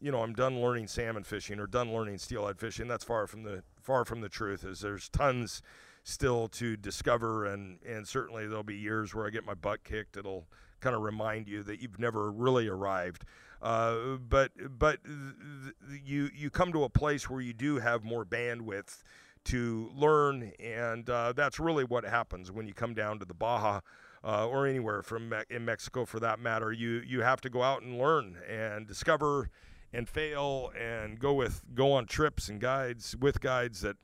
you 0.00 0.10
know 0.10 0.22
I'm 0.22 0.34
done 0.34 0.60
learning 0.60 0.88
salmon 0.88 1.24
fishing 1.24 1.58
or 1.60 1.66
done 1.66 1.92
learning 1.92 2.18
steelhead 2.18 2.58
fishing. 2.58 2.88
That's 2.88 3.04
far 3.04 3.26
from 3.26 3.42
the 3.42 3.62
far 3.80 4.04
from 4.04 4.20
the 4.20 4.28
truth. 4.28 4.64
Is 4.64 4.80
there's 4.80 5.08
tons 5.08 5.62
still 6.08 6.48
to 6.48 6.76
discover 6.76 7.44
and 7.44 7.78
and 7.86 8.08
certainly 8.08 8.46
there'll 8.46 8.62
be 8.62 8.76
years 8.76 9.14
where 9.14 9.26
I 9.26 9.30
get 9.30 9.44
my 9.44 9.52
butt 9.52 9.84
kicked 9.84 10.16
it'll 10.16 10.46
kind 10.80 10.96
of 10.96 11.02
remind 11.02 11.48
you 11.48 11.62
that 11.64 11.82
you've 11.82 11.98
never 11.98 12.30
really 12.30 12.66
arrived 12.66 13.24
uh, 13.62 14.16
but 14.28 14.52
but 14.78 15.00
you 16.04 16.30
you 16.34 16.50
come 16.50 16.72
to 16.72 16.84
a 16.84 16.88
place 16.88 17.28
where 17.28 17.40
you 17.40 17.52
do 17.52 17.78
have 17.78 18.04
more 18.04 18.24
bandwidth 18.24 19.02
to 19.44 19.90
learn, 19.94 20.52
and 20.60 21.08
uh, 21.08 21.32
that's 21.32 21.58
really 21.58 21.84
what 21.84 22.04
happens 22.04 22.50
when 22.52 22.66
you 22.66 22.74
come 22.74 22.94
down 22.94 23.18
to 23.18 23.24
the 23.24 23.34
Baja. 23.34 23.80
Uh, 24.24 24.48
or 24.48 24.66
anywhere 24.66 25.00
from 25.00 25.28
me- 25.28 25.36
in 25.48 25.64
Mexico 25.64 26.04
for 26.04 26.18
that 26.18 26.40
matter, 26.40 26.72
you 26.72 27.00
you 27.06 27.22
have 27.22 27.40
to 27.40 27.48
go 27.48 27.62
out 27.62 27.82
and 27.82 27.98
learn 27.98 28.36
and 28.50 28.84
discover 28.84 29.48
and 29.92 30.08
fail 30.08 30.72
and 30.78 31.20
go 31.20 31.32
with 31.32 31.62
go 31.74 31.92
on 31.92 32.04
trips 32.04 32.48
and 32.48 32.60
guides 32.60 33.16
with 33.16 33.40
guides 33.40 33.80
that 33.82 33.96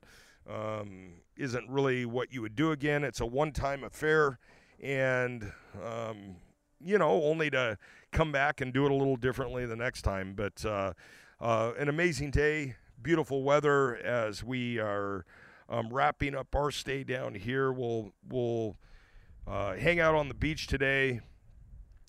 um, 0.49 1.15
not 1.37 1.69
really 1.69 2.05
what 2.05 2.31
you 2.31 2.41
would 2.41 2.55
do 2.55 2.71
again. 2.71 3.03
It's 3.03 3.19
a 3.19 3.25
one-time 3.25 3.83
affair, 3.83 4.39
and 4.81 5.51
um, 5.83 6.37
you 6.83 6.97
know 6.97 7.23
only 7.23 7.49
to 7.51 7.77
come 8.15 8.31
back 8.31 8.61
and 8.61 8.73
do 8.73 8.85
it 8.85 8.91
a 8.91 8.95
little 8.95 9.17
differently 9.17 9.65
the 9.65 9.75
next 9.75 10.01
time. 10.03 10.33
But 10.35 10.65
uh, 10.65 10.93
uh, 11.39 11.73
an 11.77 11.89
amazing 11.89 12.31
day, 12.31 12.75
beautiful 13.01 13.43
weather 13.43 13.97
as 13.97 14.43
we 14.43 14.79
are 14.79 15.25
um, 15.67 15.89
wrapping 15.91 16.33
up 16.33 16.55
our 16.55 16.71
stay 16.71 17.03
down 17.03 17.35
here. 17.35 17.71
We'll 17.71 18.13
we'll 18.27 18.77
uh, 19.45 19.75
hang 19.75 19.99
out 19.99 20.15
on 20.15 20.29
the 20.29 20.33
beach 20.33 20.67
today, 20.67 21.19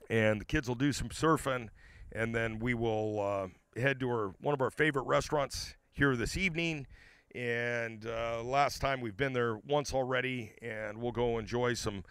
and 0.09 0.41
the 0.41 0.45
kids 0.45 0.69
will 0.69 0.77
do 0.77 0.93
some 0.93 1.09
surfing, 1.09 1.69
and 2.13 2.35
then 2.35 2.61
we 2.61 2.73
will 2.75 3.21
uh, 3.21 3.81
head 3.81 3.99
to 4.01 4.09
our 4.09 4.35
one 4.41 4.55
of 4.55 4.63
our 4.63 4.71
favorite 4.71 5.07
restaurants 5.07 5.75
here 5.93 6.15
this 6.15 6.37
evening. 6.37 6.87
And 7.35 8.07
uh, 8.07 8.43
last 8.43 8.81
time 8.81 9.01
we've 9.01 9.17
been 9.17 9.33
there 9.33 9.59
once 9.69 9.93
already, 9.93 10.53
and 10.63 10.99
we'll 10.99 11.13
go 11.13 11.39
enjoy 11.39 11.75
some 11.75 12.05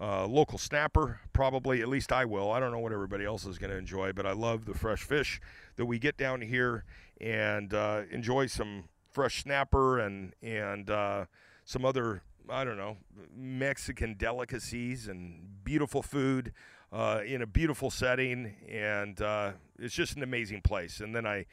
uh, 0.00 0.26
local 0.26 0.58
snapper, 0.58 1.20
probably, 1.32 1.80
at 1.80 1.88
least 1.88 2.12
I 2.12 2.24
will. 2.24 2.50
I 2.50 2.60
don't 2.60 2.72
know 2.72 2.78
what 2.78 2.92
everybody 2.92 3.24
else 3.24 3.46
is 3.46 3.58
going 3.58 3.70
to 3.70 3.76
enjoy, 3.76 4.12
but 4.12 4.26
I 4.26 4.32
love 4.32 4.66
the 4.66 4.74
fresh 4.74 5.02
fish 5.02 5.40
that 5.76 5.86
we 5.86 5.98
get 5.98 6.16
down 6.16 6.42
here 6.42 6.84
and 7.20 7.72
uh, 7.72 8.02
enjoy 8.10 8.46
some 8.46 8.84
fresh 9.10 9.42
snapper 9.42 9.98
and, 9.98 10.34
and 10.42 10.90
uh, 10.90 11.24
some 11.64 11.84
other, 11.84 12.22
I 12.48 12.64
don't 12.64 12.76
know, 12.76 12.98
Mexican 13.34 14.14
delicacies 14.14 15.08
and 15.08 15.64
beautiful 15.64 16.02
food 16.02 16.52
uh, 16.92 17.20
in 17.26 17.40
a 17.40 17.46
beautiful 17.46 17.90
setting. 17.90 18.54
And 18.68 19.20
uh, 19.20 19.52
it's 19.78 19.94
just 19.94 20.16
an 20.16 20.22
amazing 20.22 20.60
place. 20.60 21.00
And 21.00 21.14
then 21.14 21.26
I 21.26 21.46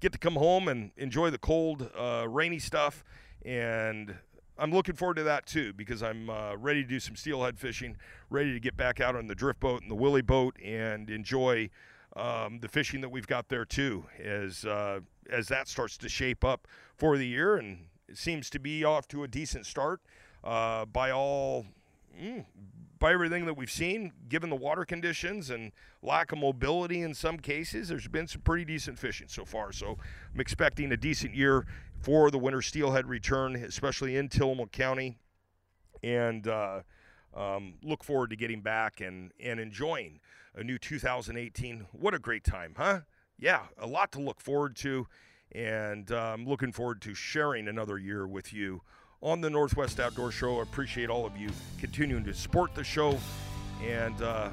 get 0.00 0.12
to 0.12 0.18
come 0.18 0.36
home 0.36 0.68
and 0.68 0.92
enjoy 0.96 1.28
the 1.28 1.38
cold, 1.38 1.90
uh, 1.98 2.26
rainy 2.26 2.58
stuff 2.58 3.04
and 3.44 4.16
I'm 4.60 4.72
looking 4.72 4.94
forward 4.94 5.16
to 5.16 5.22
that 5.22 5.46
too 5.46 5.72
because 5.72 6.02
I'm 6.02 6.28
uh, 6.28 6.54
ready 6.56 6.82
to 6.82 6.88
do 6.88 7.00
some 7.00 7.16
steelhead 7.16 7.58
fishing, 7.58 7.96
ready 8.28 8.52
to 8.52 8.60
get 8.60 8.76
back 8.76 9.00
out 9.00 9.16
on 9.16 9.26
the 9.26 9.34
drift 9.34 9.58
boat 9.58 9.80
and 9.80 9.90
the 9.90 9.94
Willie 9.94 10.20
boat 10.20 10.54
and 10.62 11.08
enjoy 11.08 11.70
um, 12.14 12.58
the 12.60 12.68
fishing 12.68 13.00
that 13.00 13.08
we've 13.08 13.26
got 13.26 13.48
there 13.48 13.64
too 13.64 14.04
as 14.22 14.66
uh, 14.66 15.00
as 15.30 15.48
that 15.48 15.66
starts 15.66 15.96
to 15.96 16.08
shape 16.10 16.44
up 16.44 16.68
for 16.96 17.16
the 17.16 17.26
year 17.26 17.56
and 17.56 17.86
it 18.06 18.18
seems 18.18 18.50
to 18.50 18.58
be 18.58 18.84
off 18.84 19.08
to 19.08 19.22
a 19.24 19.28
decent 19.28 19.64
start 19.64 20.02
uh, 20.44 20.84
by 20.84 21.10
all 21.10 21.64
mm, 22.20 22.44
by 23.00 23.14
everything 23.14 23.46
that 23.46 23.54
we've 23.54 23.70
seen, 23.70 24.12
given 24.28 24.50
the 24.50 24.56
water 24.56 24.84
conditions 24.84 25.48
and 25.48 25.72
lack 26.02 26.32
of 26.32 26.38
mobility 26.38 27.00
in 27.00 27.14
some 27.14 27.38
cases, 27.38 27.88
there's 27.88 28.06
been 28.06 28.28
some 28.28 28.42
pretty 28.42 28.64
decent 28.64 28.98
fishing 28.98 29.26
so 29.26 29.44
far. 29.44 29.72
So 29.72 29.96
I'm 30.34 30.40
expecting 30.40 30.92
a 30.92 30.98
decent 30.98 31.34
year 31.34 31.64
for 32.00 32.30
the 32.30 32.38
winter 32.38 32.62
steelhead 32.62 33.08
return, 33.08 33.56
especially 33.56 34.16
in 34.16 34.28
Tillamook 34.28 34.72
County, 34.72 35.18
and 36.02 36.48
uh, 36.48 36.80
um, 37.34 37.74
look 37.82 38.02
forward 38.02 38.30
to 38.30 38.36
getting 38.36 38.62
back 38.62 39.00
and, 39.00 39.32
and 39.38 39.60
enjoying 39.60 40.20
a 40.54 40.64
new 40.64 40.78
2018. 40.78 41.86
What 41.92 42.14
a 42.14 42.18
great 42.18 42.44
time, 42.44 42.74
huh? 42.76 43.00
Yeah, 43.38 43.62
a 43.78 43.86
lot 43.86 44.12
to 44.12 44.20
look 44.20 44.40
forward 44.40 44.76
to, 44.76 45.06
and 45.52 46.10
uh, 46.10 46.32
I'm 46.34 46.46
looking 46.46 46.72
forward 46.72 47.00
to 47.02 47.14
sharing 47.14 47.68
another 47.68 47.98
year 47.98 48.26
with 48.26 48.52
you 48.52 48.82
on 49.22 49.40
the 49.40 49.50
Northwest 49.50 50.00
Outdoor 50.00 50.32
Show. 50.32 50.58
I 50.58 50.62
appreciate 50.62 51.10
all 51.10 51.26
of 51.26 51.36
you 51.36 51.50
continuing 51.78 52.24
to 52.24 52.34
support 52.34 52.74
the 52.74 52.84
show, 52.84 53.18
and 53.82 54.20
uh, 54.22 54.50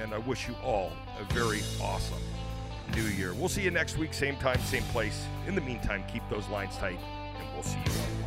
and 0.00 0.12
I 0.12 0.18
wish 0.18 0.48
you 0.48 0.54
all 0.62 0.92
a 1.20 1.32
very 1.32 1.60
awesome 1.80 2.22
new 2.94 3.04
year. 3.04 3.34
We'll 3.34 3.48
see 3.48 3.62
you 3.62 3.70
next 3.70 3.98
week, 3.98 4.14
same 4.14 4.36
time, 4.36 4.60
same 4.60 4.84
place. 4.84 5.26
In 5.46 5.54
the 5.54 5.60
meantime, 5.60 6.04
keep 6.12 6.22
those 6.30 6.48
lines 6.48 6.76
tight, 6.76 6.98
and 7.38 7.54
we'll 7.54 7.62
see 7.62 7.78
you 7.84 8.25